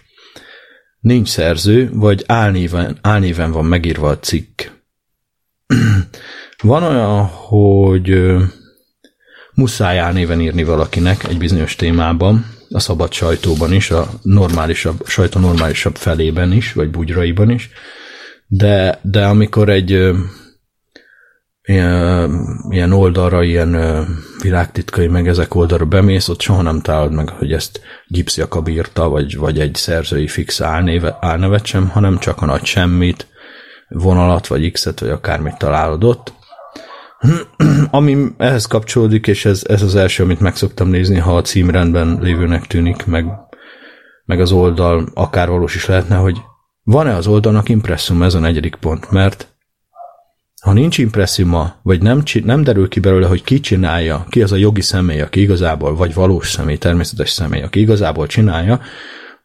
[0.99, 4.61] nincs szerző, vagy álnéven, álnéven van megírva a cikk.
[6.63, 8.35] van olyan, hogy
[9.53, 15.95] muszáj álnéven írni valakinek egy bizonyos témában, a szabad sajtóban is, a normálisabb, sajtó normálisabb
[15.95, 17.69] felében is, vagy bugyraiban is,
[18.47, 20.11] de, de amikor egy
[21.67, 23.77] ilyen, oldalra, ilyen
[24.41, 29.37] világtitkai, meg ezek oldalra bemész, ott soha nem találod meg, hogy ezt Gipsy írta, vagy,
[29.37, 33.27] vagy egy szerzői fix álnéve, álnevet sem, hanem csak a nagy semmit,
[33.89, 36.33] vonalat, vagy X-et, vagy akármit találod ott.
[37.91, 42.17] Ami ehhez kapcsolódik, és ez, ez az első, amit meg szoktam nézni, ha a címrendben
[42.21, 43.25] lévőnek tűnik, meg,
[44.25, 46.37] meg az oldal akár valós is lehetne, hogy
[46.83, 49.56] van-e az oldalnak impresszum, ez a negyedik pont, mert
[50.67, 54.55] ha nincs impresszuma, vagy nem, nem derül ki belőle, hogy ki csinálja, ki az a
[54.55, 58.79] jogi személy, aki igazából, vagy valós személy, természetes személy, aki igazából csinálja,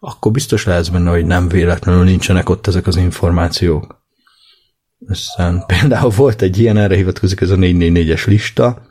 [0.01, 4.05] akkor biztos lehetsz benne, hogy nem véletlenül nincsenek ott ezek az információk.
[5.09, 8.83] Aztán például volt egy ilyen, erre hivatkozik ez a 444-es lista.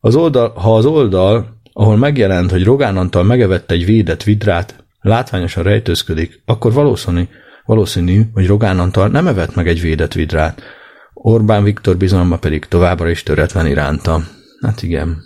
[0.00, 5.62] Az oldal, ha az oldal, ahol megjelent, hogy Rogán Antal megevett egy védett vidrát, látványosan
[5.62, 7.28] rejtőzködik, akkor valószínű,
[7.64, 10.78] valószínű, hogy Rogán Antal nem evett meg egy védett vidrát.
[11.22, 14.22] Orbán Viktor bizalma pedig továbbra is töretlen iránta.
[14.60, 15.22] Hát igen,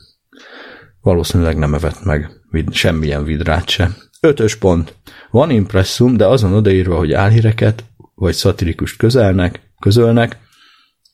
[1.01, 3.91] valószínűleg nem evett meg vid- semmilyen vidrát se.
[4.21, 4.95] Ötös pont.
[5.31, 10.39] Van impresszum, de azon odaírva, hogy álhíreket vagy szatirikust közelnek, közölnek,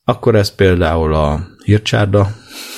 [0.03, 2.35] akkor ez például a hírcsárda,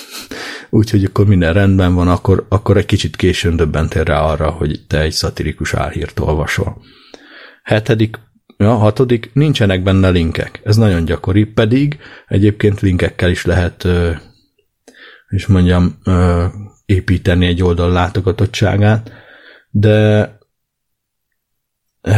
[0.70, 5.00] úgyhogy akkor minden rendben van, akkor, akkor egy kicsit későn döbbentél rá arra, hogy te
[5.00, 6.82] egy szatirikus álhírt olvasol.
[7.63, 8.20] Hetedik,
[8.63, 10.62] ja, hatodik, nincsenek benne linkek.
[10.63, 11.97] Ez nagyon gyakori, pedig
[12.28, 13.88] egyébként linkekkel is lehet,
[15.30, 15.97] és mondjam,
[16.86, 19.12] építeni egy oldal látogatottságát,
[19.69, 20.30] de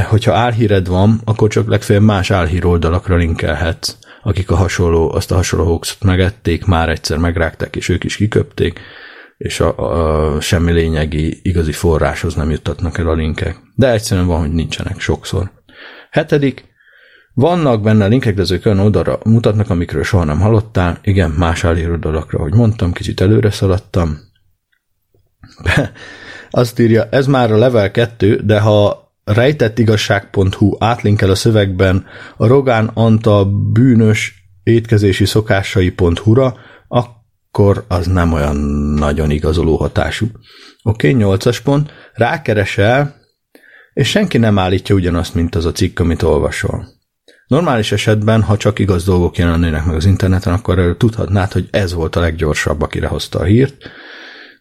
[0.10, 5.36] hogyha álhíred van, akkor csak legfeljebb más álhír oldalakra linkelhetsz, akik a hasonló, azt a
[5.36, 8.80] hasonló hoaxot megették, már egyszer megrágták, és ők is kiköpték,
[9.38, 13.58] és a, a, a semmi lényegi, igazi forráshoz nem juttatnak el a linkek.
[13.76, 15.52] De egyszerűen van, hogy nincsenek sokszor.
[16.16, 16.66] Hetedik,
[17.34, 21.00] vannak benne linkek, de ezek olyan oldalra mutatnak, amikről soha nem hallottál.
[21.04, 24.20] Igen, más oldalakra, hogy mondtam, kicsit előre szaladtam.
[26.50, 32.06] Azt írja, ez már a level 2, de ha rejtettigazság.hu átlinkel a szövegben
[32.38, 36.56] a Rogán Anta bűnös étkezési szokásai.hu-ra,
[36.88, 38.56] akkor az nem olyan
[38.98, 40.26] nagyon igazoló hatású.
[40.84, 43.25] Oké, okay, 8-as pont, rákeresel,
[43.96, 46.88] és senki nem állítja ugyanazt, mint az a cikk, amit olvasol.
[47.48, 52.16] Normális esetben, ha csak igaz dolgok jelennének meg az interneten, akkor tudhatnád, hogy ez volt
[52.16, 53.76] a leggyorsabb, akire hozta a hírt,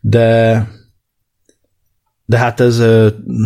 [0.01, 0.69] de
[2.27, 2.83] de hát ez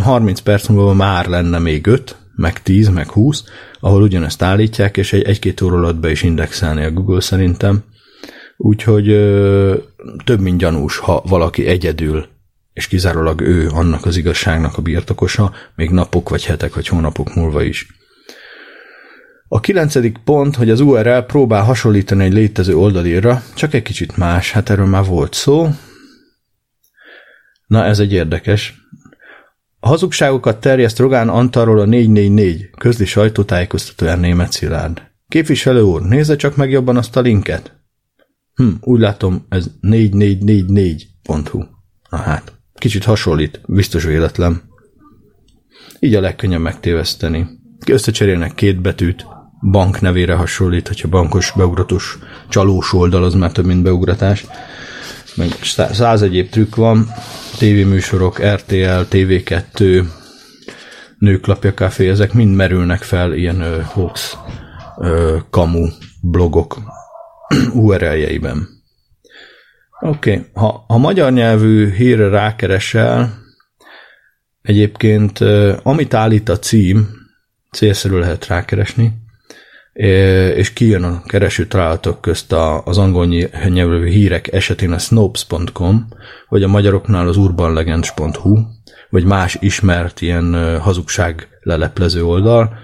[0.02, 3.44] 30 perc múlva már lenne még 5, meg 10, meg 20,
[3.80, 7.84] ahol ugyanezt állítják, és egy, egy-két óra alatt be is indexelni a Google szerintem.
[8.56, 9.06] Úgyhogy
[10.24, 12.26] több mint gyanús, ha valaki egyedül,
[12.78, 17.62] és kizárólag ő annak az igazságnak a birtokosa, még napok, vagy hetek, vagy hónapok múlva
[17.62, 17.86] is.
[19.48, 24.52] A kilencedik pont, hogy az URL próbál hasonlítani egy létező oldalírra, csak egy kicsit más,
[24.52, 25.68] hát erről már volt szó,
[27.66, 28.74] Na, ez egy érdekes.
[29.80, 35.02] A hazugságokat terjeszt Rogán Antalról a 444, közli sajtótájékoztatóján német Szilárd.
[35.28, 37.72] Képviselő úr, nézze csak meg jobban azt a linket.
[38.54, 41.64] Hm, úgy látom, ez 4444.hu.
[42.10, 44.62] Na hát, kicsit hasonlít, biztos véletlen.
[46.00, 47.46] Így a legkönnyebb megtéveszteni.
[47.86, 49.26] Összecserélnek két betűt,
[49.70, 54.46] bank nevére hasonlít, hogyha bankos beugratós csalós oldal, az már több, mint beugratás
[55.38, 55.52] meg
[55.92, 57.06] száz egyéb trükk van,
[57.58, 60.04] tévéműsorok, RTL, TV2,
[61.18, 64.36] Nőklapja Café, ezek mind merülnek fel ilyen ö, hoax,
[64.98, 65.86] ö, kamu
[66.22, 66.78] blogok
[67.82, 68.68] URL-jeiben.
[70.00, 70.46] Oké, okay.
[70.54, 73.34] ha, ha magyar nyelvű hírre rákeresel,
[74.62, 75.38] egyébként
[75.82, 77.08] amit állít a cím,
[77.70, 79.12] célszerű lehet rákeresni,
[80.54, 82.52] és kijön a kereső találatok közt
[82.84, 83.26] az angol
[83.68, 86.08] nyelvű hírek esetén a snopes.com,
[86.48, 88.58] vagy a magyaroknál az urbanlegends.hu,
[89.10, 92.78] vagy más ismert ilyen hazugság leleplező oldal,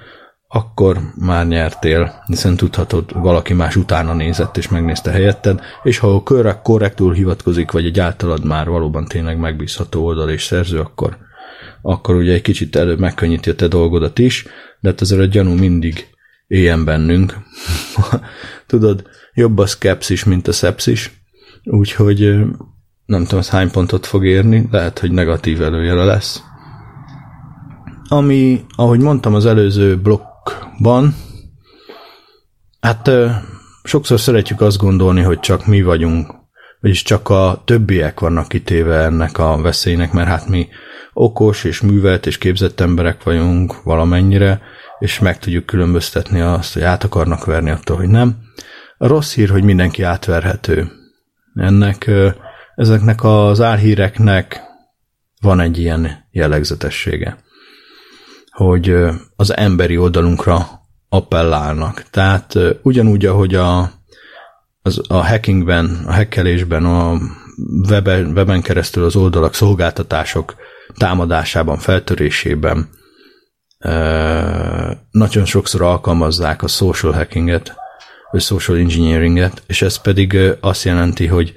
[0.54, 6.60] akkor már nyertél, hiszen tudhatod, valaki más utána nézett és megnézte helyetted, és ha a
[6.62, 11.16] korrektül hivatkozik, vagy egy általad már valóban tényleg megbízható oldal és szerző, akkor,
[11.82, 14.46] akkor ugye egy kicsit előbb megkönnyíti a te dolgodat is,
[14.80, 16.06] de hát ezzel a gyanú mindig
[16.46, 17.38] éljen bennünk.
[18.66, 21.22] Tudod, jobb a szkepszis, mint a szepszis,
[21.64, 22.18] úgyhogy
[23.06, 26.42] nem tudom, az hány pontot fog érni, lehet, hogy negatív előjele lesz.
[28.08, 30.00] Ami, ahogy mondtam az előző
[30.44, 31.14] blokkban,
[32.80, 33.10] hát
[33.82, 36.34] sokszor szeretjük azt gondolni, hogy csak mi vagyunk,
[36.80, 40.68] vagyis csak a többiek vannak kitéve ennek a veszélynek, mert hát mi
[41.12, 44.60] okos és művelt és képzett emberek vagyunk valamennyire,
[44.98, 48.36] és meg tudjuk különböztetni azt, hogy át akarnak verni attól, hogy nem.
[48.98, 50.90] A rossz hír, hogy mindenki átverhető.
[51.54, 52.10] Ennek,
[52.74, 54.60] ezeknek az álhíreknek
[55.40, 57.43] van egy ilyen jellegzetessége,
[58.54, 58.96] hogy
[59.36, 60.66] az emberi oldalunkra
[61.08, 62.04] appellálnak.
[62.10, 63.90] Tehát ugyanúgy, ahogy a,
[64.82, 67.18] az, a hackingben, a hackelésben, a
[67.88, 70.54] weben, weben keresztül az oldalak, szolgáltatások
[70.96, 72.88] támadásában, feltörésében
[75.10, 77.74] nagyon sokszor alkalmazzák a social hackinget,
[78.30, 81.54] vagy social engineeringet, és ez pedig azt jelenti, hogy,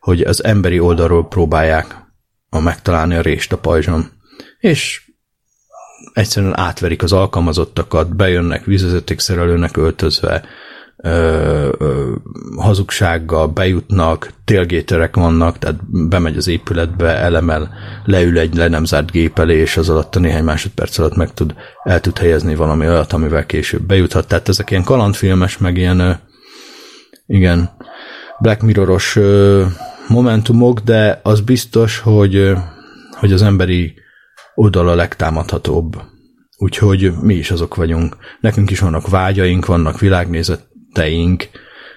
[0.00, 1.96] hogy az emberi oldalról próbálják
[2.48, 4.10] a megtalálni a rést a pajzson.
[4.58, 5.09] És
[6.12, 10.42] egyszerűen átverik az alkalmazottakat, bejönnek vízvezetékszerelőnek öltözve,
[10.96, 12.12] ö, ö,
[12.56, 17.70] hazugsággal bejutnak, télgéterek vannak, tehát bemegy az épületbe, elemel,
[18.04, 21.34] leül egy le nem zárt gép elé, és az alatt a néhány másodperc alatt meg
[21.34, 24.28] tud, el tud helyezni valami olyat, amivel később bejuthat.
[24.28, 26.12] Tehát ezek ilyen kalandfilmes, meg ilyen, ö,
[27.26, 27.70] igen,
[28.40, 29.64] Black Mirroros ö,
[30.08, 32.56] momentumok, de az biztos, hogy, ö,
[33.10, 33.94] hogy az emberi
[34.60, 36.02] oldal a legtámadhatóbb.
[36.56, 38.16] Úgyhogy mi is azok vagyunk.
[38.40, 41.48] Nekünk is vannak vágyaink, vannak világnézet, teink,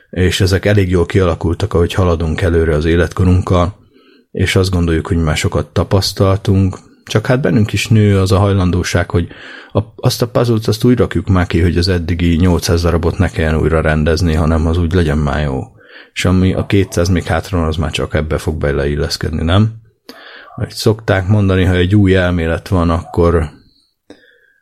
[0.09, 3.75] és ezek elég jól kialakultak, ahogy haladunk előre az életkorunkkal,
[4.31, 9.09] és azt gondoljuk, hogy már sokat tapasztaltunk, csak hát bennünk is nő az a hajlandóság,
[9.09, 9.27] hogy
[9.71, 13.29] a, azt a puzzle azt úgy rakjuk már ki, hogy az eddigi 800 darabot ne
[13.29, 15.61] kelljen újra rendezni, hanem az úgy legyen már jó.
[16.13, 19.81] És ami a 200 még hátra van, az már csak ebbe fog beleilleszkedni, nem?
[20.55, 23.49] Hogy szokták mondani, ha egy új elmélet van, akkor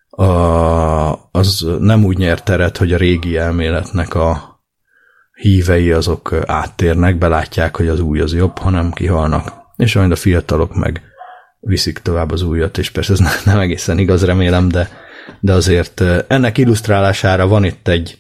[0.10, 4.60] a, az nem úgy nyert teret, hogy a régi elméletnek a
[5.34, 9.52] hívei azok áttérnek, belátják, hogy az új az jobb, hanem kihalnak.
[9.76, 11.02] És majd a fiatalok meg
[11.60, 14.90] viszik tovább az újat, és persze ez nem egészen igaz, remélem, de,
[15.40, 18.20] de azért ennek illusztrálására van itt egy,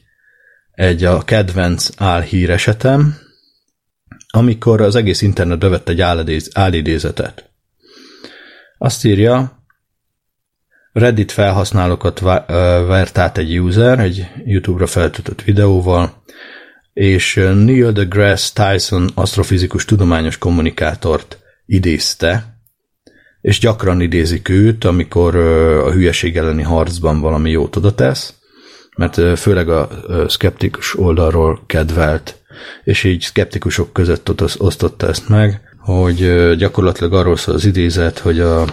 [0.71, 3.17] egy a kedvenc álhíresetem,
[4.29, 6.01] amikor az egész internet dövett egy
[6.53, 7.50] állidézetet.
[8.83, 9.63] Azt írja,
[10.91, 16.23] Reddit felhasználókat vert át egy user egy YouTube-ra feltöltött videóval,
[16.93, 22.57] és Neil deGrasse Tyson asztrofizikus tudományos kommunikátort idézte,
[23.41, 25.35] és gyakran idézik őt, amikor
[25.85, 28.33] a hülyeség elleni harcban valami jót oda tesz,
[28.97, 29.89] mert főleg a
[30.27, 32.41] szkeptikus oldalról kedvelt,
[32.83, 38.65] és így szkeptikusok között osztotta ezt meg, hogy gyakorlatilag arról szól az idézet, hogy a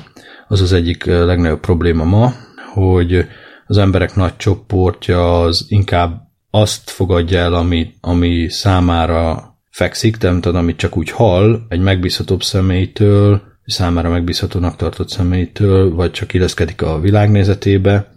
[0.48, 2.32] az az egyik legnagyobb probléma ma,
[2.74, 3.26] hogy
[3.66, 10.76] az emberek nagy csoportja az inkább azt fogadja el, ami, ami számára fekszik, tudom, amit
[10.76, 18.12] csak úgy hall egy megbízhatóbb személytől, számára megbízhatónak tartott személytől, vagy csak illeszkedik a világnézetébe,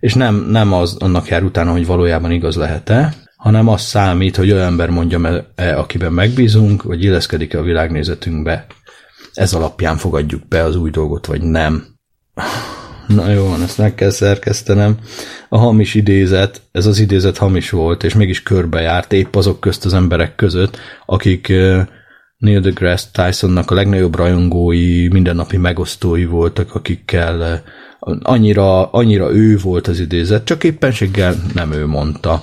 [0.00, 4.52] és nem, nem az annak jár utána, hogy valójában igaz lehet-e, hanem az számít, hogy
[4.52, 8.66] olyan ember mondja, -e, akiben megbízunk, vagy illeszkedik-e a világnézetünkbe
[9.34, 11.84] ez alapján fogadjuk be az új dolgot, vagy nem.
[13.06, 14.98] Na jó, ezt meg kell szerkesztenem.
[15.48, 19.94] A hamis idézet, ez az idézet hamis volt, és mégis körbejárt épp azok közt az
[19.94, 21.48] emberek között, akik
[22.36, 27.62] Neil deGrasse Tysonnak a legnagyobb rajongói, mindennapi megosztói voltak, akikkel
[28.22, 32.42] annyira, annyira ő volt az idézet, csak éppenséggel nem ő mondta.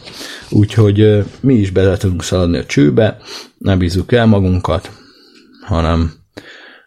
[0.49, 3.17] Úgyhogy mi is bele tudunk szaladni a csőbe,
[3.57, 4.91] ne bízzuk el magunkat,
[5.65, 6.13] hanem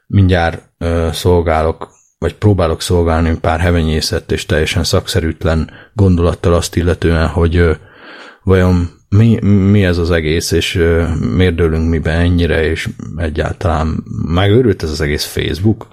[0.07, 7.57] mindjárt ö, szolgálok, vagy próbálok szolgálni pár hevenyészet és teljesen szakszerűtlen gondolattal azt illetően, hogy
[7.57, 7.73] ö,
[8.43, 11.07] vajon mi, mi ez az egész, és ö,
[11.37, 15.87] miért dőlünk mibe ennyire, és egyáltalán megőrült ez az egész Facebook?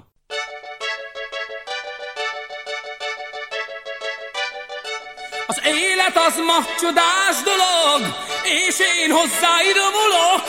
[6.28, 10.42] Az ma csodás dolog, és én hozzáidomulok,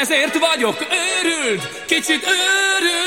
[0.00, 2.97] ezért vagyok őrült, kicsit őrült.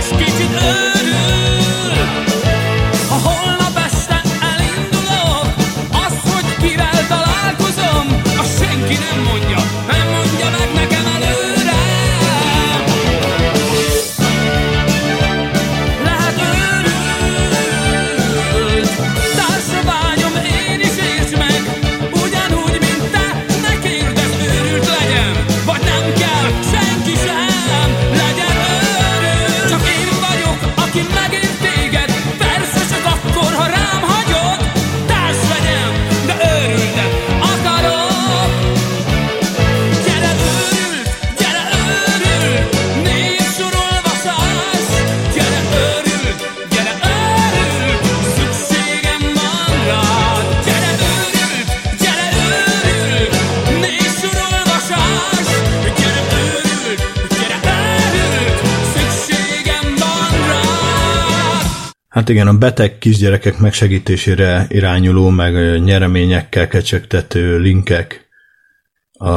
[0.00, 0.79] Hát
[62.30, 68.28] igen, a beteg kisgyerekek megsegítésére irányuló, meg nyereményekkel kecsegtető linkek
[69.12, 69.28] a,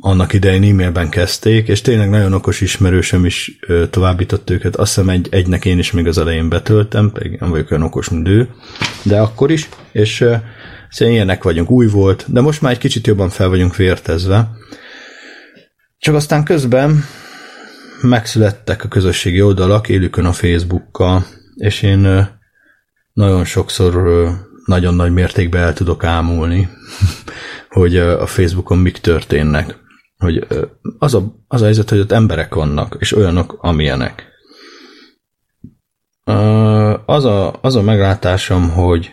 [0.00, 3.58] annak idején e-mailben kezdték, és tényleg nagyon okos ismerősöm is
[3.90, 4.76] továbbított őket.
[4.76, 8.08] Azt hiszem egy, egynek én is még az elején betöltem, pedig nem vagyok olyan okos,
[8.08, 8.48] mint ő,
[9.02, 10.24] de akkor is, és
[10.90, 14.50] szóval ilyenek vagyunk, új volt, de most már egy kicsit jobban fel vagyunk vértezve.
[15.98, 17.04] Csak aztán közben
[18.02, 21.26] megszülettek a közösségi oldalak, élükön a Facebookkal,
[21.56, 22.28] és én
[23.12, 24.28] nagyon sokszor
[24.64, 26.68] nagyon nagy mértékben el tudok ámulni,
[27.68, 29.84] hogy a Facebookon mik történnek
[30.18, 30.46] hogy
[30.98, 34.24] az a, az a helyzet, hogy ott emberek vannak, és olyanok, amilyenek.
[37.06, 39.10] Az a, az a meglátásom, hogy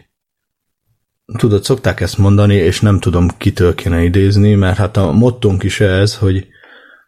[1.37, 5.79] tudod, szokták ezt mondani, és nem tudom, kitől kéne idézni, mert hát a mottunk is
[5.79, 6.47] ez, hogy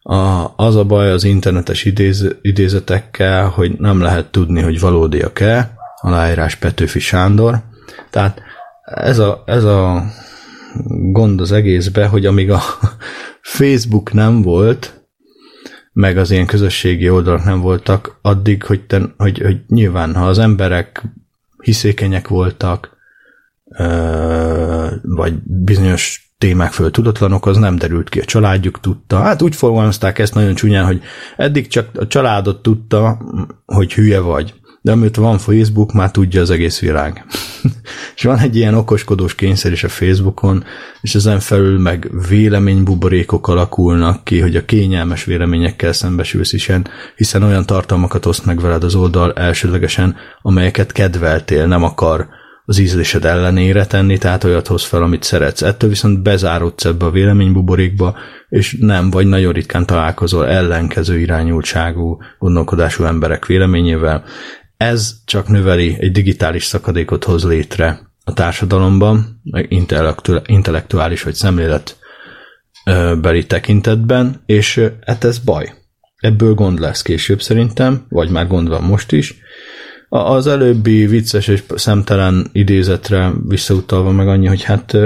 [0.08, 6.56] a, az a baj az internetes idéz, idézetekkel, hogy nem lehet tudni, hogy valódiak-e, aláírás
[6.56, 7.62] Petőfi Sándor.
[8.10, 8.42] Tehát
[8.84, 10.04] ez a, ez a
[11.12, 12.62] gond az egészbe, hogy amíg a
[13.58, 15.08] Facebook nem volt,
[15.94, 20.40] meg az ilyen közösségi oldalak nem voltak, addig, hogy, te, hogy, hogy nyilván, ha az
[20.40, 21.04] emberek
[21.58, 22.98] hiszékenyek voltak,
[25.02, 28.20] vagy bizonyos témák föl tudatlanok, az nem derült ki.
[28.20, 29.22] A családjuk tudta.
[29.22, 31.02] Hát úgy fogalmazták ezt nagyon csúnyán, hogy
[31.38, 33.18] eddig csak a családot tudta,
[33.66, 34.54] hogy hülye vagy
[34.86, 37.26] de amit van Facebook, már tudja az egész világ.
[38.16, 40.64] és van egy ilyen okoskodós kényszer is a Facebookon,
[41.02, 46.72] és ezen felül meg véleménybuborékok alakulnak ki, hogy a kényelmes véleményekkel szembesülsz is,
[47.16, 52.28] hiszen olyan tartalmakat oszt meg veled az oldal elsődlegesen, amelyeket kedveltél, nem akar
[52.66, 55.62] az ízlésed ellenére tenni, tehát olyat hoz fel, amit szeretsz.
[55.62, 58.18] Ettől viszont bezárodsz ebbe a véleménybuborékba,
[58.50, 64.24] és nem, vagy nagyon ritkán találkozol ellenkező irányultságú gondolkodású emberek véleményével.
[64.78, 69.42] Ez csak növeli, egy digitális szakadékot hoz létre a társadalomban,
[70.46, 71.98] intellektuális vagy szemlélet
[73.22, 75.74] beli tekintetben, és hát ez baj.
[76.16, 79.36] Ebből gond lesz később szerintem, vagy már gond van most is.
[80.10, 84.98] Az előbbi vicces és szemtelen idézetre visszautalva meg annyi, hogy hát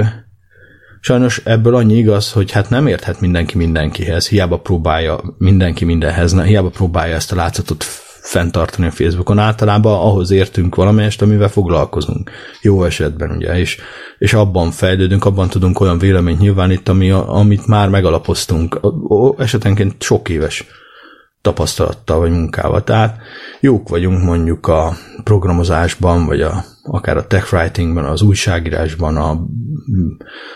[1.00, 6.68] sajnos ebből annyi igaz, hogy hát nem érthet mindenki mindenkihez, hiába próbálja mindenki mindenhez, hiába
[6.68, 7.84] próbálja ezt a látszatot
[8.22, 9.38] fenntartani a Facebookon.
[9.38, 12.30] Általában ahhoz értünk valamelyest, amivel foglalkozunk.
[12.62, 13.78] Jó esetben, ugye, és,
[14.18, 18.80] és abban fejlődünk, abban tudunk olyan véleményt nyilvánítani, amit már megalapoztunk.
[19.38, 20.64] Esetenként sok éves
[21.42, 22.84] tapasztalattal vagy munkával.
[22.84, 23.18] Tehát
[23.60, 29.46] jók vagyunk mondjuk a programozásban, vagy a, akár a tech writingban, az újságírásban, a,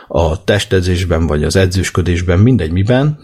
[0.09, 3.19] a testedzésben, vagy az edzősködésben, mindegy miben,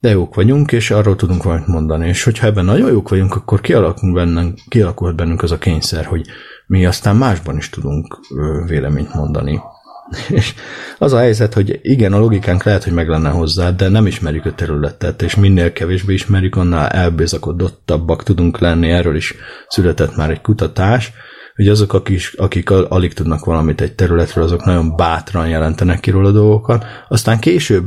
[0.00, 2.08] de jók vagyunk, és arról tudunk valamit mondani.
[2.08, 6.26] És hogyha ebben nagyon jók vagyunk, akkor kialakul bennünk, kialakult bennünk az a kényszer, hogy
[6.66, 8.18] mi aztán másban is tudunk
[8.66, 9.60] véleményt mondani.
[10.28, 10.54] És
[10.98, 14.44] az a helyzet, hogy igen, a logikánk lehet, hogy meg lenne hozzá, de nem ismerjük
[14.44, 18.90] a területet, és minél kevésbé ismerjük, annál elbézakodottabbak tudunk lenni.
[18.90, 19.34] Erről is
[19.68, 21.12] született már egy kutatás,
[21.54, 26.30] hogy azok, akik, akik alig tudnak valamit egy területről, azok nagyon bátran jelentenek ki róla
[26.30, 26.84] dolgokat.
[27.08, 27.84] Aztán később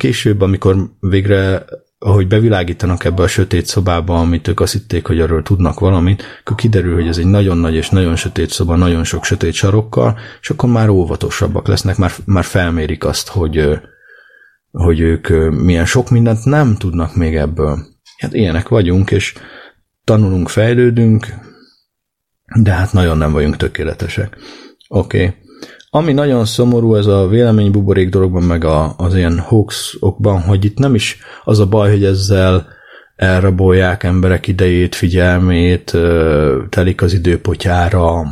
[0.00, 1.64] Később, amikor végre
[2.02, 6.56] ahogy bevilágítanak ebbe a sötét szobába, amit ők azt hitték, hogy arról tudnak valamit, akkor
[6.56, 10.50] kiderül, hogy ez egy nagyon nagy és nagyon sötét szoba, nagyon sok sötét sarokkal, és
[10.50, 13.80] akkor már óvatosabbak lesznek, már, már felmérik azt, hogy,
[14.70, 17.86] hogy ők milyen sok mindent nem tudnak még ebből.
[18.16, 19.34] Hát ilyenek vagyunk, és
[20.04, 21.26] tanulunk, fejlődünk,
[22.60, 24.36] de hát nagyon nem vagyunk tökéletesek.
[24.88, 25.24] Oké.
[25.24, 25.34] Okay.
[25.92, 30.94] Ami nagyon szomorú ez a véleménybuborék dologban, meg a, az ilyen hoaxokban, hogy itt nem
[30.94, 32.66] is az a baj, hogy ezzel
[33.16, 35.96] elrabolják emberek idejét, figyelmét,
[36.68, 38.26] telik az időpotyára,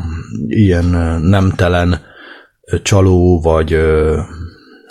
[0.46, 0.84] ilyen
[1.22, 2.00] nemtelen
[2.82, 3.76] csaló vagy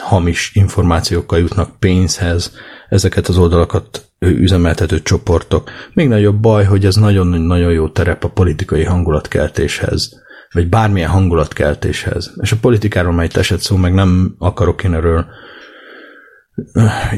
[0.03, 2.55] hamis információkkal jutnak pénzhez,
[2.89, 5.69] ezeket az oldalakat üzemeltető csoportok.
[5.93, 12.33] Még nagyobb baj, hogy ez nagyon-nagyon jó terep a politikai hangulatkeltéshez vagy bármilyen hangulatkeltéshez.
[12.41, 15.25] És a politikáról már itt esett szó, meg nem akarok én erről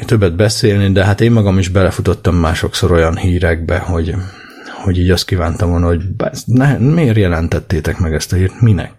[0.06, 4.16] többet beszélni, de hát én magam is belefutottam másokszor olyan hírekbe, hogy,
[4.84, 6.04] hogy így azt kívántam volna, hogy
[6.46, 8.98] ne, miért jelentettétek meg ezt a hírt, minek?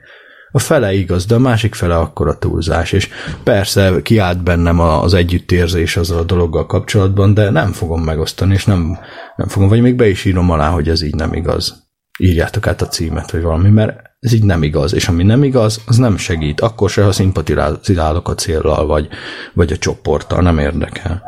[0.52, 3.08] A fele igaz, de a másik fele akkor a túlzás, és
[3.44, 8.98] persze kiállt bennem az együttérzés azzal a dologgal kapcsolatban, de nem fogom megosztani, és nem,
[9.36, 11.89] nem fogom, vagy még be is írom alá, hogy ez így nem igaz.
[12.20, 15.82] Írjátok át a címet, vagy valami, mert ez így nem igaz, és ami nem igaz,
[15.86, 19.08] az nem segít, akkor se, ha szimpatizálok a céllal, vagy,
[19.54, 21.22] vagy a csoporttal, nem érdekel.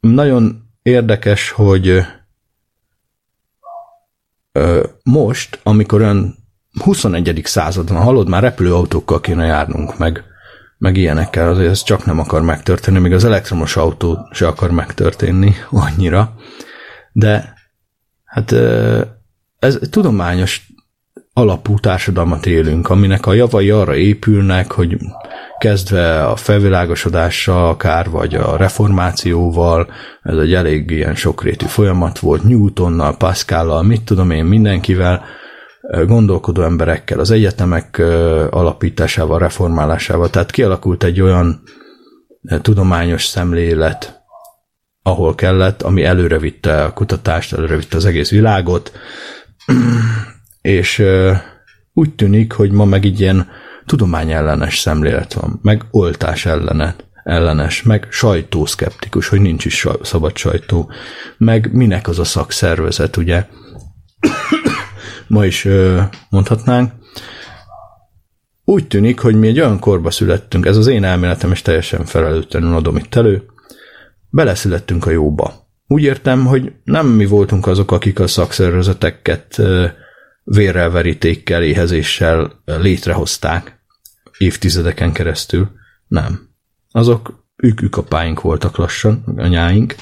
[0.00, 2.06] Nagyon érdekes, hogy
[5.02, 6.34] most, amikor olyan
[6.82, 7.40] 21.
[7.44, 10.24] században, hallod, már repülőautókkal kéne járnunk, meg,
[10.78, 15.54] meg ilyenekkel azért ez csak nem akar megtörténni, még az elektromos autó se akar megtörténni
[15.70, 16.34] annyira,
[17.12, 17.55] de
[18.36, 18.52] hát
[19.58, 20.66] ez tudományos
[21.32, 24.98] alapú társadalmat élünk, aminek a javai arra épülnek, hogy
[25.58, 29.88] kezdve a felvilágosodással akár, vagy a reformációval,
[30.22, 35.24] ez egy elég ilyen sokrétű folyamat volt, Newtonnal, Pascallal, mit tudom én, mindenkivel,
[36.06, 37.98] gondolkodó emberekkel, az egyetemek
[38.50, 40.30] alapításával, reformálásával.
[40.30, 41.62] Tehát kialakult egy olyan
[42.62, 44.15] tudományos szemlélet,
[45.06, 48.92] ahol kellett, ami előrevitte a kutatást, előrevitte az egész világot,
[50.60, 51.02] és
[51.92, 53.48] úgy tűnik, hogy ma meg így ilyen
[53.84, 60.90] tudományellenes szemlélet van, meg oltás ellenet, ellenes, meg sajtószkeptikus, hogy nincs is szabad sajtó,
[61.38, 63.46] meg minek az a szakszervezet, ugye,
[65.26, 65.68] ma is
[66.30, 66.92] mondhatnánk.
[68.64, 72.74] Úgy tűnik, hogy mi egy olyan korba születtünk, ez az én elméletem, és teljesen felelőtlenül
[72.74, 73.46] adom itt elő,
[74.36, 75.68] beleszülettünk a jóba.
[75.86, 79.62] Úgy értem, hogy nem mi voltunk azok, akik a szakszervezeteket
[80.44, 83.80] vérrel, verítékkel, éhezéssel létrehozták
[84.38, 85.70] évtizedeken keresztül.
[86.06, 86.48] Nem.
[86.90, 89.94] Azok ők apáink voltak lassan, anyáink,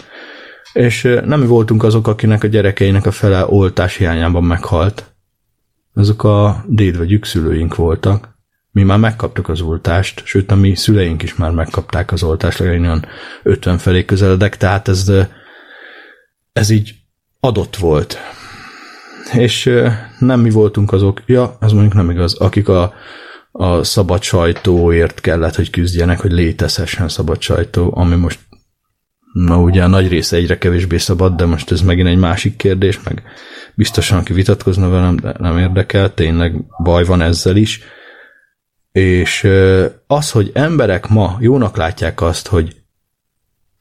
[0.72, 5.14] és nem mi voltunk azok, akinek a gyerekeinek a fele oltás hiányában meghalt,
[5.95, 8.34] azok a déd vagy szülőink voltak.
[8.74, 12.80] Mi már megkaptuk az oltást, sőt a mi szüleink is már megkapták az oltást, legalább
[12.80, 13.06] olyan
[13.42, 15.12] 50 felé közeledek, tehát ez,
[16.52, 16.94] ez így
[17.40, 18.18] adott volt.
[19.32, 19.70] És
[20.18, 22.94] nem mi voltunk azok, ja, az mondjuk nem igaz, akik a,
[23.52, 28.38] a szabad sajtóért kellett, hogy küzdjenek, hogy létezhessen szabad sajtó, ami most
[29.32, 33.02] na ugye a nagy része egyre kevésbé szabad, de most ez megint egy másik kérdés,
[33.02, 33.22] meg
[33.74, 37.80] biztosan, aki vitatkozna velem, de nem érdekel, tényleg baj van ezzel is.
[38.99, 39.49] És
[40.07, 42.82] az, hogy emberek ma jónak látják azt, hogy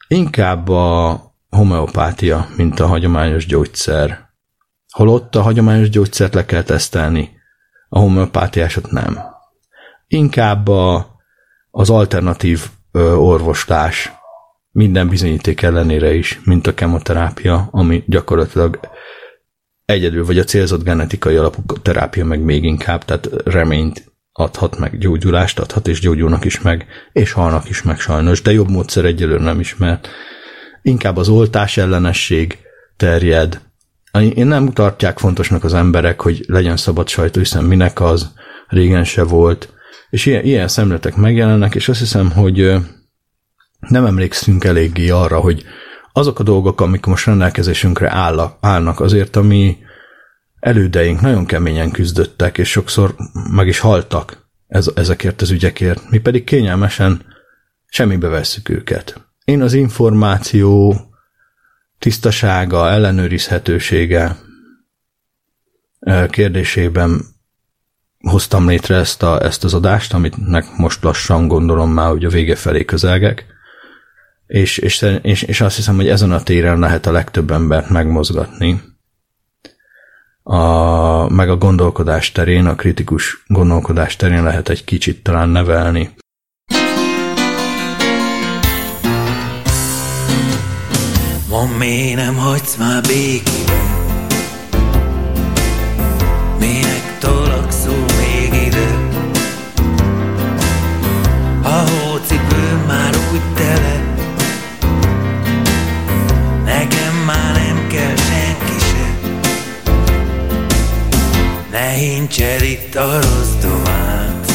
[0.07, 4.29] inkább a homeopátia, mint a hagyományos gyógyszer.
[4.89, 7.29] Holott a hagyományos gyógyszert le kell tesztelni,
[7.89, 9.19] a homeopátiásot nem.
[10.07, 11.15] Inkább a,
[11.71, 14.11] az alternatív ö, orvoslás
[14.71, 18.79] minden bizonyíték ellenére is, mint a kemoterápia, ami gyakorlatilag
[19.85, 25.59] egyedül, vagy a célzott genetikai alapú terápia meg még inkább, tehát reményt adhat meg, gyógyulást
[25.59, 29.59] adhat, és gyógyulnak is meg, és halnak is meg sajnos, de jobb módszer egyelőre nem
[29.59, 30.09] ismert.
[30.81, 32.57] Inkább az oltás ellenesség
[32.97, 33.61] terjed.
[34.35, 38.31] Én nem tartják fontosnak az emberek, hogy legyen szabad sajtó, hiszen minek az,
[38.67, 39.73] régen se volt,
[40.09, 42.75] és ilyen, ilyen szemletek megjelennek, és azt hiszem, hogy
[43.79, 45.63] nem emlékszünk eléggé arra, hogy
[46.13, 49.77] azok a dolgok, amik most rendelkezésünkre állnak, állnak azért, ami
[50.63, 53.15] elődeink nagyon keményen küzdöttek, és sokszor
[53.51, 57.25] meg is haltak ez, ezekért az ügyekért, mi pedig kényelmesen
[57.85, 59.21] semmibe vesszük őket.
[59.45, 61.01] Én az információ
[61.99, 64.37] tisztasága, ellenőrizhetősége
[66.29, 67.21] kérdésében
[68.19, 70.35] hoztam létre ezt, a, ezt az adást, amit
[70.77, 73.45] most lassan gondolom már, hogy a vége felé közelgek
[74.47, 78.81] és, és, és, és azt hiszem, hogy ezen a téren lehet a legtöbb embert megmozgatni.
[80.43, 86.09] A, meg a gondolkodás terén, a kritikus gondolkodás terén lehet egy kicsit talán nevelni.
[91.49, 93.82] Ma miért nem hagysz már békében?
[111.79, 114.51] Hincsed itt a rossz domát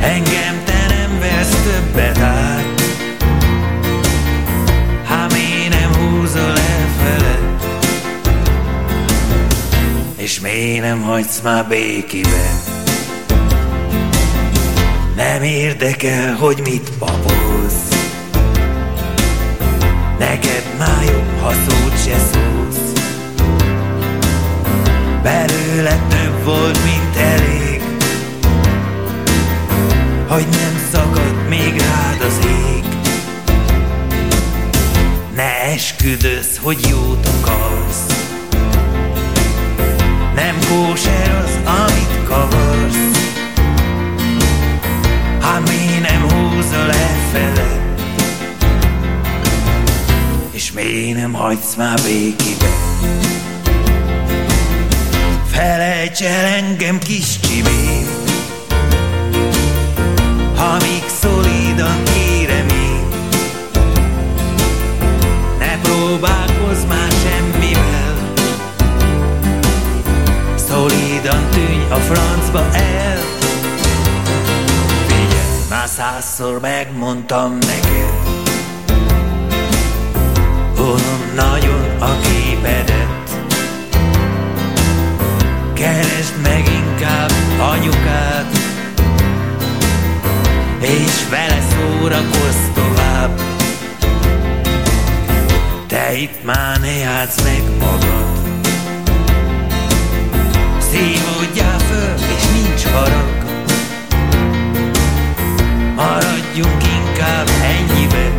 [0.00, 2.82] Engem te nem vesz többet át.
[5.04, 6.54] Ha mi nem húzol
[7.02, 7.38] fele
[10.16, 12.50] És mi nem hagysz már békibe?
[15.16, 17.88] Nem érdekel, hogy mit papolsz
[20.18, 22.57] Neked már jobb, ha szót se szólsz
[25.28, 27.82] Belőle több volt, mint elég.
[30.28, 32.84] Hogy nem szakadt még rád az ég.
[35.34, 38.06] Ne esküdöz, hogy jót akarsz.
[40.34, 43.26] Nem kóser az, amit kavarsz.
[45.40, 46.92] Ha mi nem húzol
[47.32, 47.94] fele
[50.50, 52.88] És mi nem hagysz már békibe
[56.18, 58.06] Felejts el engem kis csibém
[60.56, 63.08] ha még szolidan kérem én.
[65.58, 68.14] Ne próbálkozz már semmivel,
[70.54, 73.18] szolidan tűnj a francba el.
[75.06, 78.12] Figyelj, már százszor megmondtam neked,
[80.76, 81.17] Unom
[85.78, 88.46] Keresd meg inkább anyukát
[90.80, 93.40] És vele szórakozz tovább.
[95.86, 98.38] Te itt már ne játsz meg magad.
[100.78, 103.44] Szívódjál föl, és nincs harag.
[105.96, 108.32] Maradjunk inkább ennyibe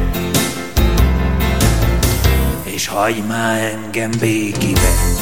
[2.63, 5.18] És hagyj már engem békibe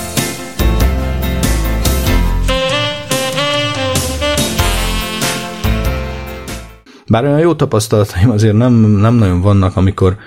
[7.09, 10.17] Bár olyan jó tapasztalataim azért nem, nem nagyon vannak, amikor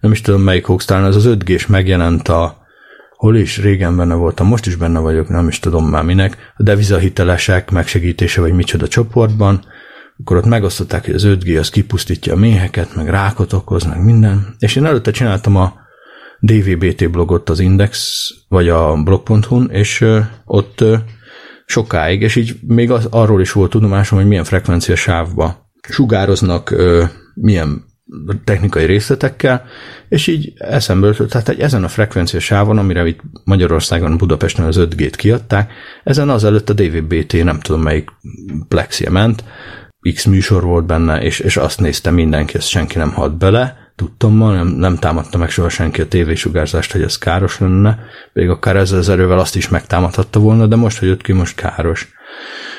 [0.00, 2.66] nem is tudom melyik talán ez az 5 g megjelent a
[3.16, 3.58] hol is?
[3.60, 8.40] Régen benne voltam, most is benne vagyok, nem is tudom már minek, a devizahitelesek megsegítése
[8.40, 9.64] vagy micsoda csoportban,
[10.20, 14.54] akkor ott megosztották, hogy az 5G az kipusztítja a méheket, meg rákot okoz, meg minden.
[14.58, 15.72] És én előtte csináltam a
[16.40, 20.06] DVBT blogot az Index, vagy a blog.hu-n, és
[20.44, 20.84] ott
[21.64, 26.74] sokáig, és így még az, arról is volt tudomásom, hogy milyen frekvencia sávba sugároznak,
[27.34, 27.86] milyen
[28.44, 29.64] technikai részletekkel,
[30.08, 34.76] és így eszembe jutott, tehát egy, ezen a frekvencia sávon, amire itt Magyarországon, Budapesten az
[34.78, 35.72] 5G-t kiadták,
[36.04, 38.10] ezen azelőtt a DVB-T, nem tudom melyik
[38.68, 39.44] plexie ment,
[40.14, 44.34] X műsor volt benne, és, és azt nézte mindenki, ezt senki nem halt bele, tudtam
[44.34, 47.98] ma, nem, nem támadta meg soha senki a tévésugárzást, hogy ez káros lenne,
[48.32, 51.56] még akár ezzel az erővel azt is megtámadhatta volna, de most, hogy jött ki, most
[51.56, 52.08] káros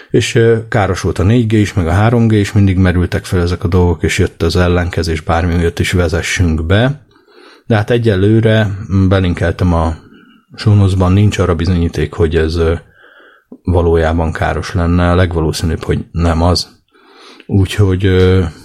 [0.09, 0.39] és
[0.69, 4.03] káros volt a 4G is, meg a 3G is, mindig merültek fel ezek a dolgok,
[4.03, 7.05] és jött az ellenkezés, bármi miatt is vezessünk be.
[7.65, 8.67] De hát egyelőre
[9.07, 9.95] belinkeltem a
[10.55, 12.59] sónoszban, nincs arra bizonyíték, hogy ez
[13.63, 16.77] valójában káros lenne, a legvalószínűbb, hogy nem az.
[17.45, 18.09] Úgyhogy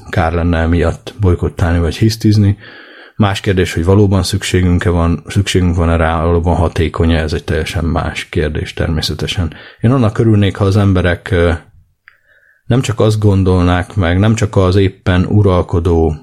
[0.09, 2.57] kár lenne emiatt bolykottálni vagy hisztizni.
[3.17, 8.29] Más kérdés, hogy valóban szükségünk-e van, szükségünk van-e rá, valóban hatékony ez egy teljesen más
[8.29, 9.55] kérdés természetesen.
[9.81, 11.35] Én annak örülnék, ha az emberek
[12.65, 16.17] nem csak azt gondolnák meg, nem csak az éppen uralkodó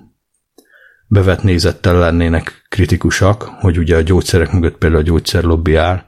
[1.07, 6.03] bevet nézettel lennének kritikusak, hogy ugye a gyógyszerek mögött például a gyógyszerlobbi áll,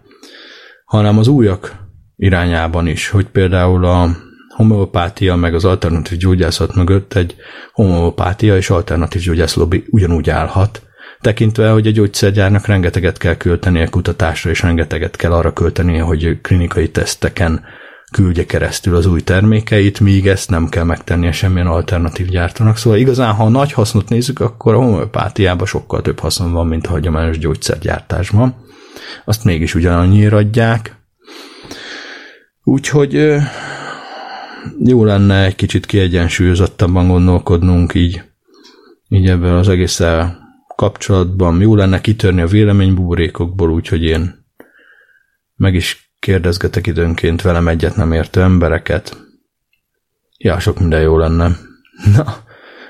[0.86, 1.76] hanem az újak
[2.16, 4.10] irányában is, hogy például a
[4.54, 7.36] homeopátia meg az alternatív gyógyászat mögött egy
[7.74, 10.82] homeopátia és alternatív gyógyász lobby ugyanúgy állhat,
[11.22, 16.89] tekintve, hogy a gyógyszergyárnak rengeteget kell költenie kutatásra, és rengeteget kell arra költenie, hogy klinikai
[16.89, 17.64] teszteken
[18.12, 22.78] küldje keresztül az új termékeit, míg ezt nem kell megtennie semmilyen alternatív gyártónak.
[22.78, 26.88] Szóval igazán, ha a nagy hasznot nézzük, akkor a homeopátiában sokkal több haszon van, mint
[26.88, 28.56] a hagyományos gyógyszergyártásban.
[29.26, 30.95] Azt mégis ugyanannyira adják.
[32.64, 33.36] Úgyhogy
[34.84, 38.22] jó lenne egy kicsit kiegyensúlyozottabban gondolkodnunk így,
[39.09, 40.38] így ebben az egésszel
[40.76, 41.61] kapcsolatban.
[41.61, 44.45] Jó lenne kitörni a véleménybuborékokból, úgyhogy én
[45.55, 49.18] meg is kérdezgetek időnként velem egyet nem értő embereket.
[50.38, 51.57] Ja, sok minden jó lenne.
[52.16, 52.36] Na,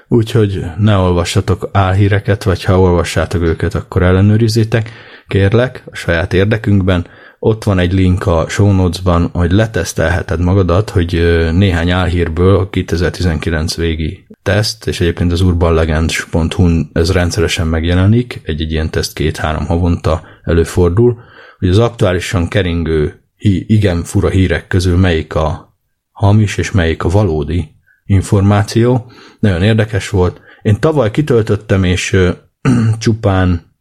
[0.07, 4.91] úgyhogy ne olvassatok álhíreket, vagy ha olvassátok őket, akkor ellenőrizzétek,
[5.27, 7.07] kérlek, a saját érdekünkben,
[7.45, 11.11] ott van egy link a show notes-ban, hogy letesztelheted magadat, hogy
[11.51, 18.89] néhány álhírből a 2019 végi teszt, és egyébként az urbanlegends.hu ez rendszeresen megjelenik, egy-egy ilyen
[18.89, 21.19] teszt két-három havonta előfordul,
[21.59, 23.21] hogy az aktuálisan keringő
[23.67, 25.77] igen fura hírek közül melyik a
[26.11, 27.71] hamis és melyik a valódi
[28.05, 29.11] információ.
[29.39, 30.41] Nagyon érdekes volt.
[30.61, 32.17] Én tavaly kitöltöttem, és
[32.99, 33.72] csupán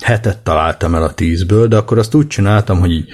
[0.00, 3.08] hetet találtam el a tízből, de akkor azt úgy csináltam, hogy így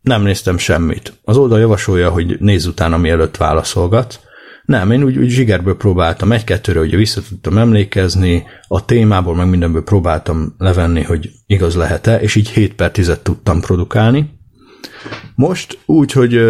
[0.00, 1.12] nem néztem semmit.
[1.22, 4.20] Az oldal javasolja, hogy nézz utána, mielőtt válaszolgat.
[4.64, 9.82] Nem, én úgy, úgy zsigerből próbáltam egy-kettőre, hogy vissza tudtam emlékezni, a témából meg mindenből
[9.82, 14.34] próbáltam levenni, hogy igaz lehet-e, és így 7 per 10 tudtam produkálni.
[15.34, 16.40] Most úgy, hogy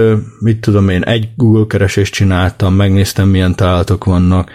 [0.41, 4.51] mit tudom én, egy Google keresést csináltam, megnéztem, milyen találatok vannak,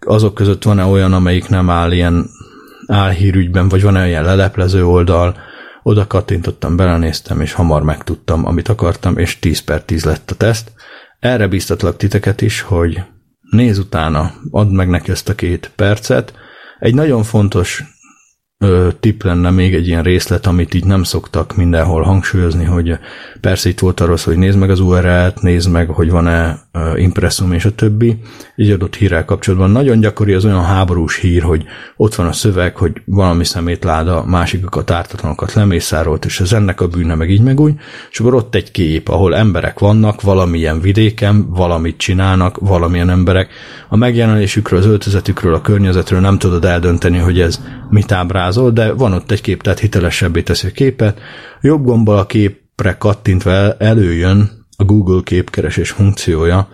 [0.00, 2.30] azok között van-e olyan, amelyik nem áll ilyen
[2.86, 5.36] álhírügyben, vagy van-e olyan leleplező oldal,
[5.82, 10.72] oda kattintottam, belenéztem, és hamar megtudtam, amit akartam, és 10 per 10 lett a teszt.
[11.18, 13.02] Erre biztatlak titeket is, hogy
[13.50, 16.32] nézz utána, add meg neki ezt a két percet.
[16.78, 17.84] Egy nagyon fontos
[18.58, 22.98] ö, tip lenne még egy ilyen részlet, amit így nem szoktak mindenhol hangsúlyozni, hogy
[23.40, 26.58] persze itt volt arról hogy nézd meg az URL-t, nézd meg, hogy van-e
[26.94, 28.18] impresszum és a többi.
[28.56, 31.64] Egy adott hírrel kapcsolatban nagyon gyakori az olyan háborús hír, hogy
[31.96, 37.14] ott van a szöveg, hogy valami szemétláda másikokat, ártatlanokat lemészárolt, és ez ennek a bűne,
[37.14, 37.74] meg így meg úgy,
[38.10, 43.48] és akkor ott egy kép, ahol emberek vannak, valamilyen vidéken, valamit csinálnak, valamilyen emberek.
[43.88, 49.12] A megjelenésükről, az öltözetükről, a környezetről nem tudod eldönteni, hogy ez mit ábrázol, de van
[49.12, 51.20] ott egy kép, tehát hitelesebbé teszi a képet.
[51.60, 56.68] Jobb gombbal a képre kattintva előjön a Google képkeresés funkciója,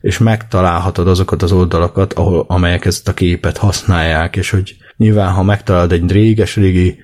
[0.00, 5.42] és megtalálhatod azokat az oldalakat, ahol, amelyek ezt a képet használják, és hogy nyilván, ha
[5.42, 6.98] megtalálod egy réges-régi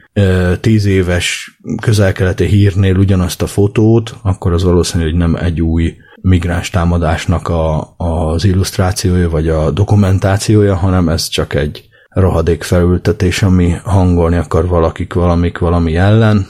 [0.61, 6.71] tíz éves közelkeleti hírnél ugyanazt a fotót, akkor az valószínű, hogy nem egy új migráns
[6.71, 14.37] támadásnak a, az illusztrációja, vagy a dokumentációja, hanem ez csak egy rohadék felültetés, ami hangolni
[14.37, 16.47] akar valakik valamik valami ellen.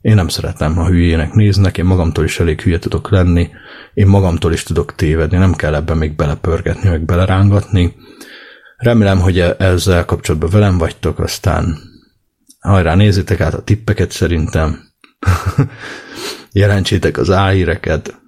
[0.00, 3.50] Én nem szeretem, ha hülyének néznek, én magamtól is elég hülye tudok lenni,
[3.94, 7.94] én magamtól is tudok tévedni, nem kell ebben még belepörgetni, meg belerángatni.
[8.76, 11.78] Remélem, hogy e- ezzel kapcsolatban velem vagytok, aztán
[12.60, 14.80] hajrá, nézzétek át a tippeket szerintem.
[16.52, 18.21] Jelentsétek az álhíreket,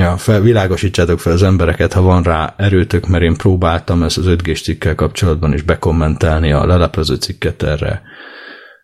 [0.00, 4.26] Ja, fel, világosítsátok fel az embereket, ha van rá erőtök, mert én próbáltam ezt az
[4.26, 8.02] 5 cikkel kapcsolatban is bekommentelni a leleplező cikket erre.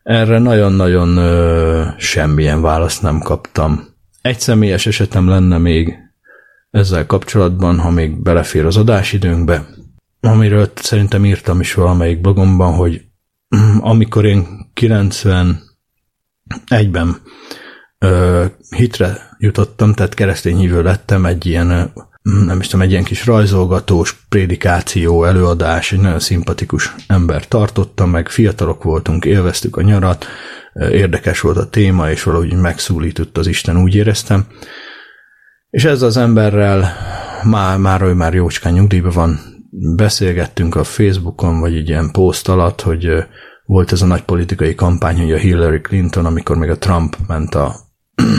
[0.02, 3.86] Erre nagyon-nagyon ö, semmilyen választ nem kaptam.
[4.22, 5.96] Egy személyes esetem lenne még
[6.70, 9.66] ezzel kapcsolatban, ha még belefér az adásidőnkbe,
[10.20, 13.04] amiről szerintem írtam is valamelyik blogomban, hogy
[13.92, 14.46] amikor én
[14.80, 17.16] 91-ben
[17.98, 18.44] ö,
[18.76, 24.26] hitre jutottam, tehát keresztény hívő lettem, egy ilyen, nem is tudom, egy ilyen kis rajzolgatós
[24.28, 30.26] prédikáció, előadás, egy nagyon szimpatikus ember tartotta, meg fiatalok voltunk, élveztük a nyarat,
[30.74, 34.46] érdekes volt a téma, és valahogy megszólított az Isten, úgy éreztem.
[35.70, 36.92] És ez az emberrel
[37.42, 39.40] már, már ő már jócskán nyugdíjban van,
[39.96, 43.08] beszélgettünk a Facebookon, vagy egy ilyen poszt alatt, hogy
[43.64, 47.54] volt ez a nagy politikai kampány, hogy a Hillary Clinton, amikor még a Trump ment
[47.54, 47.85] a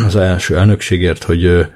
[0.06, 1.68] az első elnökségért, hogy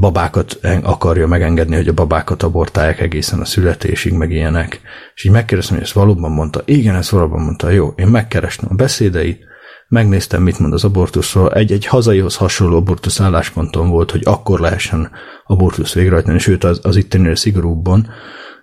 [0.00, 4.80] babákat akarja megengedni, hogy a babákat abortálják egészen a születésig, meg ilyenek.
[5.14, 6.62] És így megkérdeztem, hogy ezt valóban mondta.
[6.64, 7.70] Igen, ezt valóban mondta.
[7.70, 9.44] Jó, én megkerestem a beszédeit,
[9.88, 11.52] megnéztem, mit mond az abortuszról.
[11.52, 15.10] Egy-egy hazaihoz hasonló abortusz állásponton volt, hogy akkor lehessen
[15.44, 18.08] abortusz végrehajtani, sőt az, az itteni szigorúbban,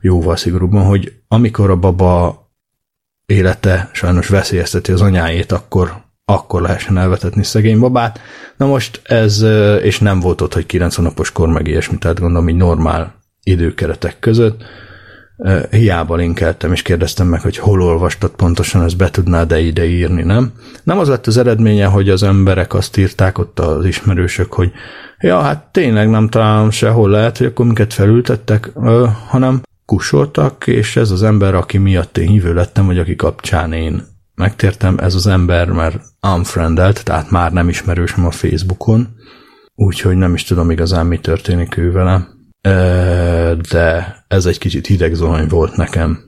[0.02, 2.42] jóval szigorúbban, hogy amikor a baba
[3.26, 8.20] élete sajnos veszélyezteti az anyáét, akkor akkor lehessen elvetetni szegény babát.
[8.58, 9.42] Na most ez,
[9.82, 14.20] és nem volt ott, hogy 90 napos kor meg ilyesmi, tehát gondolom, hogy normál időkeretek
[14.20, 14.64] között.
[15.70, 20.24] Hiába linkeltem, és kérdeztem meg, hogy hol olvastad pontosan, ezt be tudnád de ide írni,
[20.24, 20.52] nem?
[20.84, 24.72] Nem az lett az eredménye, hogy az emberek azt írták ott az ismerősök, hogy
[25.20, 28.72] ja, hát tényleg nem találom sehol lehet, hogy akkor minket felültettek,
[29.28, 34.13] hanem kusoltak, és ez az ember, aki miatt én hívő lettem, vagy aki kapcsán én
[34.36, 39.08] megtértem, ez az ember már unfriendelt, tehát már nem ismerősöm a Facebookon,
[39.76, 42.28] úgyhogy nem is tudom igazán, mi történik ő vele,
[43.72, 46.24] de ez egy kicsit hideg zuhany volt nekem.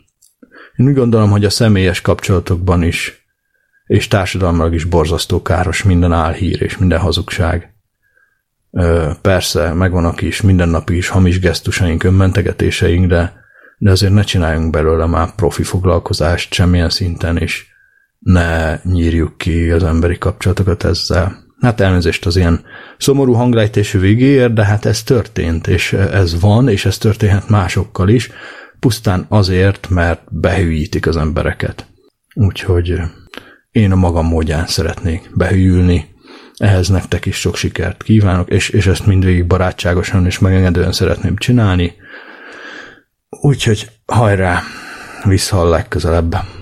[0.75, 3.27] Én úgy gondolom, hogy a személyes kapcsolatokban is,
[3.85, 7.75] és társadalmilag is borzasztó káros minden álhír és minden hazugság.
[9.21, 13.33] Persze, megvannak is mindennapi is hamis gesztusaink, önmentegetéseink, de,
[13.77, 17.65] de azért ne csináljunk belőle már profi foglalkozást semmilyen szinten, és
[18.25, 21.43] ne nyírjuk ki az emberi kapcsolatokat ezzel.
[21.59, 22.63] Hát elnézést az ilyen
[22.97, 28.29] szomorú hanglejtésű végéért, de hát ez történt, és ez van, és ez történhet másokkal is,
[28.79, 31.85] pusztán azért, mert behűítik az embereket.
[32.33, 32.93] Úgyhogy
[33.71, 36.15] én a magam módján szeretnék behűlni,
[36.57, 41.93] ehhez nektek is sok sikert kívánok, és, és ezt mindvégig barátságosan és megengedően szeretném csinálni.
[43.29, 44.61] Úgyhogy hajrá,
[45.23, 46.54] visszahall legközelebb.